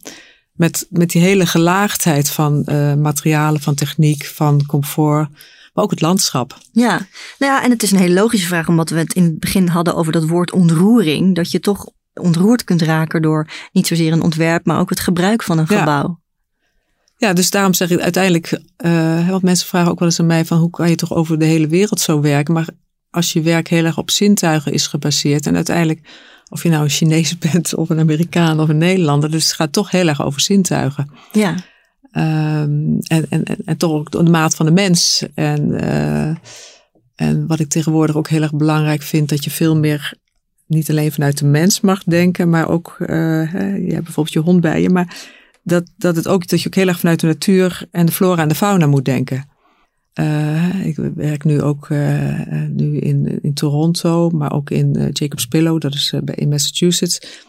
met, 0.51 0.87
met 0.89 1.09
die 1.09 1.21
hele 1.21 1.45
gelaagdheid 1.45 2.29
van 2.29 2.65
uh, 2.65 2.93
materialen, 2.93 3.61
van 3.61 3.75
techniek, 3.75 4.25
van 4.25 4.65
comfort. 4.65 5.29
Maar 5.73 5.83
ook 5.83 5.91
het 5.91 6.01
landschap. 6.01 6.57
Ja, 6.71 7.07
nou 7.37 7.51
ja, 7.51 7.63
en 7.63 7.69
het 7.69 7.83
is 7.83 7.91
een 7.91 7.97
hele 7.97 8.13
logische 8.13 8.47
vraag, 8.47 8.67
omdat 8.67 8.89
we 8.89 8.97
het 8.97 9.13
in 9.13 9.23
het 9.23 9.39
begin 9.39 9.67
hadden 9.67 9.95
over 9.95 10.11
dat 10.11 10.27
woord 10.27 10.51
ontroering. 10.51 11.35
Dat 11.35 11.51
je 11.51 11.59
toch 11.59 11.89
ontroerd 12.13 12.63
kunt 12.63 12.81
raken 12.81 13.21
door 13.21 13.47
niet 13.71 13.87
zozeer 13.87 14.11
een 14.11 14.21
ontwerp, 14.21 14.65
maar 14.65 14.79
ook 14.79 14.89
het 14.89 14.99
gebruik 14.99 15.43
van 15.43 15.57
een 15.57 15.67
gebouw. 15.67 16.19
Ja, 17.17 17.33
dus 17.33 17.49
daarom 17.49 17.73
zeg 17.73 17.89
ik 17.89 17.99
uiteindelijk, 17.99 18.59
uh, 18.85 19.29
want 19.29 19.43
mensen 19.43 19.67
vragen 19.67 19.91
ook 19.91 19.99
wel 19.99 20.07
eens 20.07 20.19
aan 20.19 20.25
mij 20.25 20.45
van 20.45 20.57
hoe 20.57 20.69
kan 20.69 20.89
je 20.89 20.95
toch 20.95 21.13
over 21.13 21.39
de 21.39 21.45
hele 21.45 21.67
wereld 21.67 21.99
zo 21.99 22.21
werken? 22.21 22.53
Maar 22.53 22.67
als 23.09 23.33
je 23.33 23.41
werk 23.41 23.67
heel 23.67 23.85
erg 23.85 23.97
op 23.97 24.11
zintuigen 24.11 24.73
is 24.73 24.87
gebaseerd 24.87 25.45
en 25.45 25.55
uiteindelijk, 25.55 26.07
of 26.49 26.63
je 26.63 26.69
nou 26.69 26.83
een 26.83 26.89
Chinees 26.89 27.37
bent 27.51 27.75
of 27.75 27.89
een 27.89 27.99
Amerikaan 27.99 28.59
of 28.59 28.69
een 28.69 28.77
Nederlander, 28.77 29.31
dus 29.31 29.43
het 29.43 29.53
gaat 29.53 29.73
toch 29.73 29.91
heel 29.91 30.07
erg 30.07 30.23
over 30.23 30.41
zintuigen. 30.41 31.11
Ja. 31.31 31.55
Um, 32.13 32.99
en, 32.99 33.25
en, 33.29 33.43
en, 33.65 33.77
toch 33.77 33.91
ook 33.91 34.11
de 34.11 34.23
maat 34.23 34.55
van 34.55 34.65
de 34.65 34.71
mens. 34.71 35.25
En, 35.33 35.71
uh, 35.71 36.35
en 37.15 37.47
wat 37.47 37.59
ik 37.59 37.69
tegenwoordig 37.69 38.15
ook 38.15 38.29
heel 38.29 38.41
erg 38.41 38.53
belangrijk 38.53 39.01
vind, 39.01 39.29
dat 39.29 39.43
je 39.43 39.49
veel 39.49 39.77
meer 39.77 40.13
niet 40.67 40.89
alleen 40.89 41.11
vanuit 41.11 41.37
de 41.37 41.45
mens 41.45 41.81
mag 41.81 42.03
denken, 42.03 42.49
maar 42.49 42.69
ook, 42.69 42.95
uh, 42.99 43.07
je 43.87 43.91
hebt 43.93 44.03
bijvoorbeeld 44.03 44.33
je 44.33 44.39
hond 44.39 44.61
bij 44.61 44.81
je, 44.81 44.89
maar 44.89 45.29
dat, 45.63 45.91
dat, 45.97 46.15
het 46.15 46.27
ook, 46.27 46.47
dat 46.47 46.61
je 46.61 46.67
ook 46.67 46.75
heel 46.75 46.87
erg 46.87 46.99
vanuit 46.99 47.19
de 47.19 47.27
natuur 47.27 47.87
en 47.91 48.05
de 48.05 48.11
flora 48.11 48.41
en 48.41 48.47
de 48.47 48.55
fauna 48.55 48.87
moet 48.87 49.05
denken. 49.05 49.49
Uh, 50.19 50.85
ik 50.85 50.97
werk 51.15 51.43
nu 51.43 51.61
ook 51.61 51.89
uh, 51.89 52.41
nu 52.69 52.97
in, 52.97 53.39
in 53.41 53.53
Toronto, 53.53 54.29
maar 54.29 54.53
ook 54.53 54.69
in 54.69 54.97
uh, 54.97 55.07
Jacob's 55.11 55.45
Pillow, 55.45 55.81
dat 55.81 55.93
is 55.93 56.13
in 56.35 56.49
Massachusetts. 56.49 57.43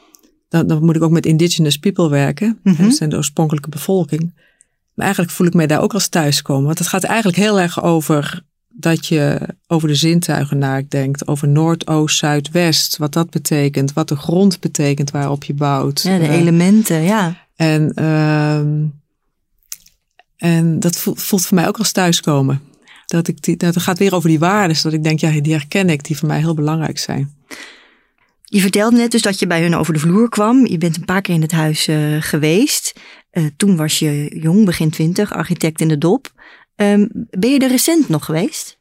Dan, 0.48 0.66
dan, 0.66 0.85
moet 0.85 0.96
ik 0.96 1.03
ook 1.03 1.11
met 1.11 1.27
indigenous 1.27 1.79
people 1.79 2.09
werken. 2.09 2.59
Mm 2.62 2.75
-hmm. 2.75 2.85
Dat 2.85 2.94
zijn 2.94 3.11
de 3.11 3.16
oorspronkelijke 3.16 3.68
bevolking. 3.68 4.33
Maar 4.95 5.05
eigenlijk 5.05 5.35
voel 5.35 5.47
ik 5.47 5.55
mij 5.55 5.67
daar 5.67 5.83
ook 5.83 5.95
als 5.95 6.09
thuiskomen. 6.09 6.65
Want 6.65 6.79
het 6.79 6.89
gaat 6.89 7.05
eigenlijk 7.05 7.39
heel 7.39 7.61
erg 7.61 7.83
over 7.83 8.43
dat 8.69 9.07
je 9.07 9.41
over 9.67 9.89
de 9.89 9.95
zintuigen 9.95 10.59
nadenkt. 10.59 11.27
Over 11.27 11.49
Noord, 11.49 11.87
Oost, 11.87 12.19
Zuid, 12.19 12.51
West. 12.51 12.97
Wat 12.97 13.13
dat 13.13 13.31
betekent. 13.31 13.93
Wat 13.93 14.09
de 14.09 14.17
grond 14.17 14.61
betekent 14.61 15.11
waarop 15.11 15.45
je 15.45 15.55
bouwt. 15.55 16.03
Ja, 16.03 16.19
de 16.19 16.29
elementen, 16.29 17.03
ja. 17.03 17.37
En, 17.57 18.05
um, 18.05 19.01
en 20.37 20.81
dat 20.81 20.97
voelt, 20.97 21.23
voelt 21.23 21.47
voor 21.47 21.57
mij 21.57 21.69
ook 21.69 21.79
als 21.79 21.93
thuiskomen. 21.93 22.61
Dat, 23.07 23.29
ik 23.29 23.43
die, 23.43 23.57
dat 23.57 23.75
het 23.75 23.83
gaat 23.83 23.99
weer 23.99 24.15
over 24.15 24.29
die 24.29 24.39
waarden. 24.39 24.77
Dat 24.83 24.93
ik 24.93 25.05
denk, 25.05 25.21
ja, 25.21 25.41
die 25.41 25.53
herken 25.53 25.89
ik, 25.89 26.05
die 26.05 26.17
voor 26.19 26.29
mij 26.29 26.39
heel 26.39 26.55
belangrijk 26.55 26.99
zijn. 26.99 27.35
Je 28.53 28.61
vertelde 28.61 28.97
net 28.97 29.11
dus 29.11 29.23
dat 29.23 29.38
je 29.38 29.47
bij 29.47 29.62
hun 29.62 29.75
over 29.75 29.93
de 29.93 29.99
vloer 29.99 30.29
kwam. 30.29 30.67
Je 30.67 30.79
bent 30.79 30.97
een 30.97 31.05
paar 31.05 31.21
keer 31.21 31.35
in 31.35 31.43
het 31.43 31.53
huis 31.53 31.88
uh, 31.88 32.23
geweest. 32.23 32.93
Uh, 33.33 33.47
toen 33.57 33.77
was 33.77 33.99
je 33.99 34.41
jong, 34.41 34.65
begin 34.65 34.91
twintig, 34.91 35.33
architect 35.33 35.81
in 35.81 35.88
de 35.88 35.99
dop. 35.99 36.33
Um, 36.77 37.09
ben 37.31 37.51
je 37.51 37.59
er 37.59 37.69
recent 37.69 38.09
nog 38.09 38.25
geweest? 38.25 38.79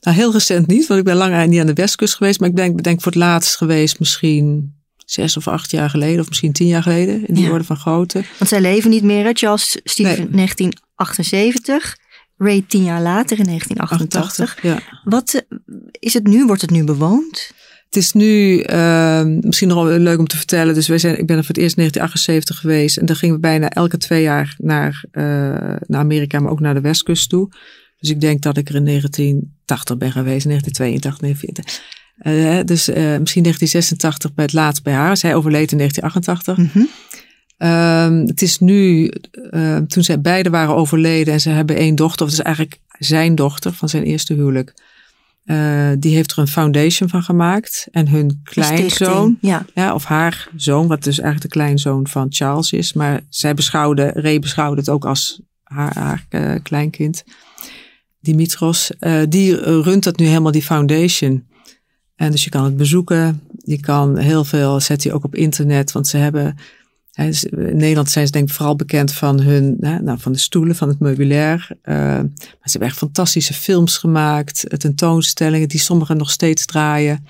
Nou, 0.00 0.16
heel 0.16 0.32
recent 0.32 0.66
niet, 0.66 0.86
want 0.86 1.00
ik 1.00 1.06
ben 1.06 1.16
langer 1.16 1.48
niet 1.48 1.60
aan 1.60 1.66
de 1.66 1.72
westkust 1.72 2.14
geweest. 2.14 2.40
Maar 2.40 2.48
ik 2.48 2.56
denk, 2.56 2.82
denk 2.82 3.02
voor 3.02 3.12
het 3.12 3.20
laatst 3.20 3.56
geweest 3.56 3.98
misschien 3.98 4.74
zes 4.96 5.36
of 5.36 5.48
acht 5.48 5.70
jaar 5.70 5.90
geleden, 5.90 6.20
of 6.20 6.28
misschien 6.28 6.52
tien 6.52 6.66
jaar 6.66 6.82
geleden, 6.82 7.26
in 7.26 7.34
die 7.34 7.44
ja. 7.44 7.50
orde 7.50 7.64
van 7.64 7.76
grootte. 7.76 8.24
Want 8.38 8.50
zij 8.50 8.60
leven 8.60 8.90
niet 8.90 9.02
meer, 9.02 9.24
hè? 9.24 9.30
Charles 9.32 9.80
Steve 9.84 10.08
nee. 10.08 10.30
1978, 10.30 11.96
Ray 12.36 12.64
tien 12.68 12.84
jaar 12.84 13.02
later 13.02 13.38
in 13.38 13.44
1988. 13.44 14.20
88, 14.20 14.62
ja. 14.62 15.00
Wat 15.04 15.34
uh, 15.34 15.58
is 15.90 16.14
het 16.14 16.26
nu? 16.26 16.46
Wordt 16.46 16.62
het 16.62 16.70
nu 16.70 16.84
bewoond? 16.84 17.52
Het 17.94 18.02
is 18.02 18.12
nu 18.12 18.62
uh, 18.62 19.24
misschien 19.40 19.68
nog 19.68 19.84
wel 19.84 19.98
leuk 19.98 20.18
om 20.18 20.26
te 20.26 20.36
vertellen. 20.36 20.74
Dus 20.74 20.88
wij 20.88 20.98
zijn, 20.98 21.18
ik 21.18 21.26
ben 21.26 21.36
er 21.36 21.44
voor 21.44 21.54
het 21.54 21.62
eerst 21.62 21.76
in 21.76 21.82
1978 21.82 22.58
geweest. 22.60 22.96
En 22.96 23.06
dan 23.06 23.16
gingen 23.16 23.34
we 23.34 23.40
bijna 23.40 23.68
elke 23.68 23.96
twee 23.98 24.22
jaar 24.22 24.54
naar, 24.58 25.04
uh, 25.12 25.24
naar 25.86 26.00
Amerika, 26.00 26.40
maar 26.40 26.50
ook 26.50 26.60
naar 26.60 26.74
de 26.74 26.80
westkust 26.80 27.28
toe. 27.28 27.48
Dus 27.98 28.10
ik 28.10 28.20
denk 28.20 28.42
dat 28.42 28.56
ik 28.56 28.68
er 28.68 28.74
in 28.74 28.84
1980 28.84 29.96
ben 29.96 30.12
geweest, 30.12 30.44
1982, 30.44 31.20
1940. 31.20 31.92
Uh, 32.22 32.66
dus 32.66 32.88
uh, 32.88 32.94
misschien 32.94 33.42
1986 33.42 34.34
bij 34.34 34.44
het 34.44 34.54
laatst 34.54 34.82
bij 34.82 34.94
haar. 34.94 35.16
Zij 35.16 35.34
overleed 35.34 35.72
in 35.72 35.78
1988. 35.78 36.56
Mm 36.56 36.70
-hmm. 36.72 36.88
uh, 38.22 38.28
het 38.28 38.42
is 38.42 38.58
nu, 38.58 39.12
uh, 39.50 39.76
toen 39.76 40.04
zij 40.04 40.20
beide 40.20 40.50
waren 40.50 40.74
overleden 40.74 41.32
en 41.32 41.40
ze 41.40 41.50
hebben 41.50 41.76
één 41.76 41.94
dochter, 41.94 42.26
of 42.26 42.30
het 42.30 42.38
is 42.38 42.44
eigenlijk 42.44 42.78
zijn 42.98 43.34
dochter 43.34 43.72
van 43.72 43.88
zijn 43.88 44.02
eerste 44.02 44.34
huwelijk. 44.34 44.74
Uh, 45.44 45.90
die 45.98 46.14
heeft 46.14 46.32
er 46.32 46.38
een 46.38 46.48
foundation 46.48 47.08
van 47.08 47.22
gemaakt. 47.22 47.88
En 47.90 48.08
hun 48.08 48.40
kleinzoon, 48.42 49.38
ja. 49.40 49.64
ja. 49.74 49.94
of 49.94 50.04
haar 50.04 50.48
zoon, 50.56 50.86
wat 50.86 51.02
dus 51.02 51.18
eigenlijk 51.18 51.52
de 51.52 51.58
kleinzoon 51.58 52.06
van 52.06 52.26
Charles 52.28 52.72
is. 52.72 52.92
Maar 52.92 53.20
zij 53.28 53.54
beschouwde, 53.54 54.10
Ray 54.14 54.38
beschouwde 54.38 54.80
het 54.80 54.90
ook 54.90 55.04
als 55.04 55.40
haar, 55.62 55.94
haar 55.98 56.26
uh, 56.30 56.54
kleinkind. 56.62 57.24
Dimitros, 58.20 58.90
uh, 59.00 59.22
die 59.28 59.80
runt 59.82 60.04
dat 60.04 60.18
nu 60.18 60.26
helemaal, 60.26 60.52
die 60.52 60.62
foundation. 60.62 61.46
En 62.16 62.30
dus 62.30 62.44
je 62.44 62.50
kan 62.50 62.64
het 62.64 62.76
bezoeken. 62.76 63.42
Je 63.56 63.80
kan 63.80 64.18
heel 64.18 64.44
veel, 64.44 64.80
zet 64.80 65.02
je 65.02 65.12
ook 65.12 65.24
op 65.24 65.34
internet. 65.34 65.92
Want 65.92 66.06
ze 66.06 66.16
hebben, 66.16 66.56
in 67.14 67.76
Nederland 67.76 68.10
zijn 68.10 68.26
ze 68.26 68.32
denk 68.32 68.48
ik 68.48 68.54
vooral 68.54 68.76
bekend 68.76 69.12
van 69.12 69.40
hun, 69.40 69.76
nou, 69.78 70.18
van 70.18 70.32
de 70.32 70.38
stoelen, 70.38 70.76
van 70.76 70.88
het 70.88 71.00
meubilair. 71.00 71.68
Uh, 71.84 71.94
maar 71.96 72.28
ze 72.62 72.70
hebben 72.70 72.88
echt 72.88 72.98
fantastische 72.98 73.54
films 73.54 73.96
gemaakt. 73.96 74.80
Tentoonstellingen 74.80 75.68
die 75.68 75.80
sommigen 75.80 76.16
nog 76.16 76.30
steeds 76.30 76.66
draaien. 76.66 77.26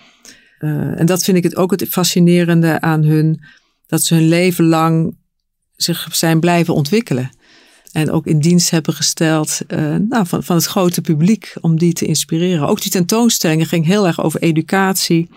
Uh, 0.58 1.00
en 1.00 1.06
dat 1.06 1.24
vind 1.24 1.36
ik 1.36 1.42
het 1.42 1.56
ook 1.56 1.70
het 1.70 1.88
fascinerende 1.88 2.80
aan 2.80 3.02
hun. 3.02 3.44
Dat 3.86 4.02
ze 4.02 4.14
hun 4.14 4.28
leven 4.28 4.64
lang 4.64 5.16
zich 5.76 6.08
zijn 6.12 6.40
blijven 6.40 6.74
ontwikkelen. 6.74 7.30
En 7.92 8.10
ook 8.10 8.26
in 8.26 8.38
dienst 8.38 8.70
hebben 8.70 8.94
gesteld 8.94 9.60
nou, 10.08 10.26
van, 10.26 10.44
van 10.44 10.56
het 10.56 10.64
grote 10.64 11.00
publiek 11.00 11.54
om 11.60 11.78
die 11.78 11.92
te 11.92 12.04
inspireren. 12.04 12.68
Ook 12.68 12.82
die 12.82 12.90
tentoonstellingen 12.90 13.66
ging 13.66 13.86
heel 13.86 14.06
erg 14.06 14.22
over 14.22 14.40
educatie 14.40 15.28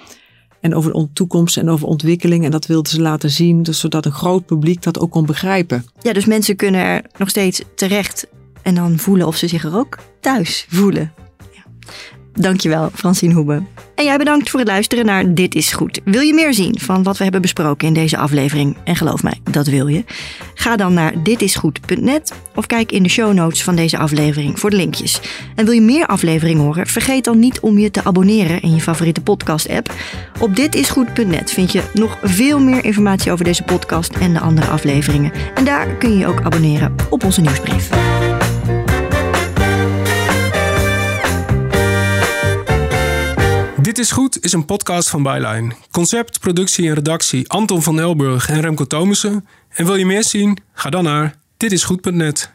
en 0.68 0.76
over 0.76 0.94
de 0.94 1.08
toekomst 1.14 1.58
en 1.58 1.70
over 1.70 1.88
ontwikkeling. 1.88 2.46
En 2.46 2.52
dat 2.52 2.66
wilden 2.66 2.92
ze 2.92 3.02
laten 3.02 3.30
zien, 3.30 3.64
dus 3.64 3.80
zodat 3.80 4.06
een 4.06 4.12
groot 4.12 4.46
publiek 4.46 4.82
dat 4.82 5.00
ook 5.00 5.12
kon 5.12 5.26
begrijpen. 5.26 5.86
Ja, 6.02 6.14
dus 6.14 6.26
mensen 6.26 6.56
kunnen 6.56 6.82
er 6.82 7.04
nog 7.18 7.30
steeds 7.30 7.62
terecht 7.76 8.28
en 8.62 8.76
dan 8.76 8.98
voelen 8.98 9.28
of 9.28 9.36
ze 9.36 9.48
zich 9.48 9.64
er 9.64 9.76
ook 9.76 9.98
thuis 10.20 10.66
voelen. 10.70 11.14
Dankjewel, 12.40 12.90
Francine 12.94 13.34
Hoebe. 13.34 13.64
En 13.96 14.06
jij 14.06 14.18
bedankt 14.18 14.50
voor 14.50 14.60
het 14.60 14.70
luisteren 14.70 15.06
naar 15.06 15.34
Dit 15.34 15.56
is 15.56 15.72
Goed. 15.72 16.00
Wil 16.04 16.22
je 16.22 16.34
meer 16.34 16.54
zien 16.54 16.80
van 16.80 17.04
wat 17.04 17.18
we 17.18 17.24
hebben 17.24 17.42
besproken 17.42 17.88
in 17.88 17.94
deze 17.94 18.18
aflevering? 18.18 18.78
En 18.84 18.96
geloof 18.96 19.24
mij, 19.24 19.40
dat 19.44 19.68
wil 19.68 19.88
je. 19.88 20.04
Ga 20.54 20.76
dan 20.76 20.94
naar 20.94 21.24
ditisgoed.net 21.24 22.34
of 22.56 22.66
kijk 22.66 22.92
in 22.92 23.04
de 23.04 23.10
show 23.10 23.34
notes 23.34 23.64
van 23.64 23.76
deze 23.76 23.98
aflevering 23.98 24.60
voor 24.60 24.70
de 24.70 24.76
linkjes. 24.76 25.22
En 25.56 25.66
wil 25.66 25.74
je 25.74 25.82
meer 25.82 26.06
afleveringen 26.06 26.64
horen? 26.64 26.88
Vergeet 26.88 27.24
dan 27.24 27.40
niet 27.40 27.60
om 27.60 27.78
je 27.78 27.92
te 27.92 28.04
abonneren 28.04 28.62
in 28.62 28.76
je 28.76 28.82
favoriete 28.82 29.22
podcast-app. 29.22 29.94
Op 30.40 30.56
ditisgoed.net 30.56 31.52
vind 31.52 31.72
je 31.72 31.84
nog 31.94 32.18
veel 32.22 32.60
meer 32.60 32.86
informatie 32.86 33.32
over 33.32 33.46
deze 33.46 33.64
podcast 33.64 34.16
en 34.16 34.34
de 34.34 34.40
andere 34.40 34.68
afleveringen. 34.68 35.32
En 35.56 35.66
daar 35.66 35.88
kun 35.88 36.12
je 36.12 36.18
je 36.18 36.28
ook 36.28 36.42
abonneren 36.42 36.96
op 37.10 37.24
onze 37.24 37.42
nieuwsbrief. 37.42 37.90
Dit 43.98 44.06
is 44.06 44.12
Goed 44.12 44.44
is 44.44 44.54
een 44.54 44.66
podcast 44.66 45.10
van 45.10 45.24
Byline. 45.24 45.74
Concept, 45.92 46.40
productie 46.40 46.88
en 46.88 46.94
redactie 46.94 47.50
Anton 47.50 47.82
van 47.82 48.00
Elburg 48.00 48.50
en 48.50 48.62
Remco 48.62 48.86
Thomussen. 48.86 49.48
En 49.70 49.86
wil 49.86 49.96
je 49.96 50.06
meer 50.06 50.24
zien? 50.24 50.58
Ga 50.74 50.90
dan 50.90 51.04
naar 51.04 51.36
ditisgoed.net. 51.58 52.52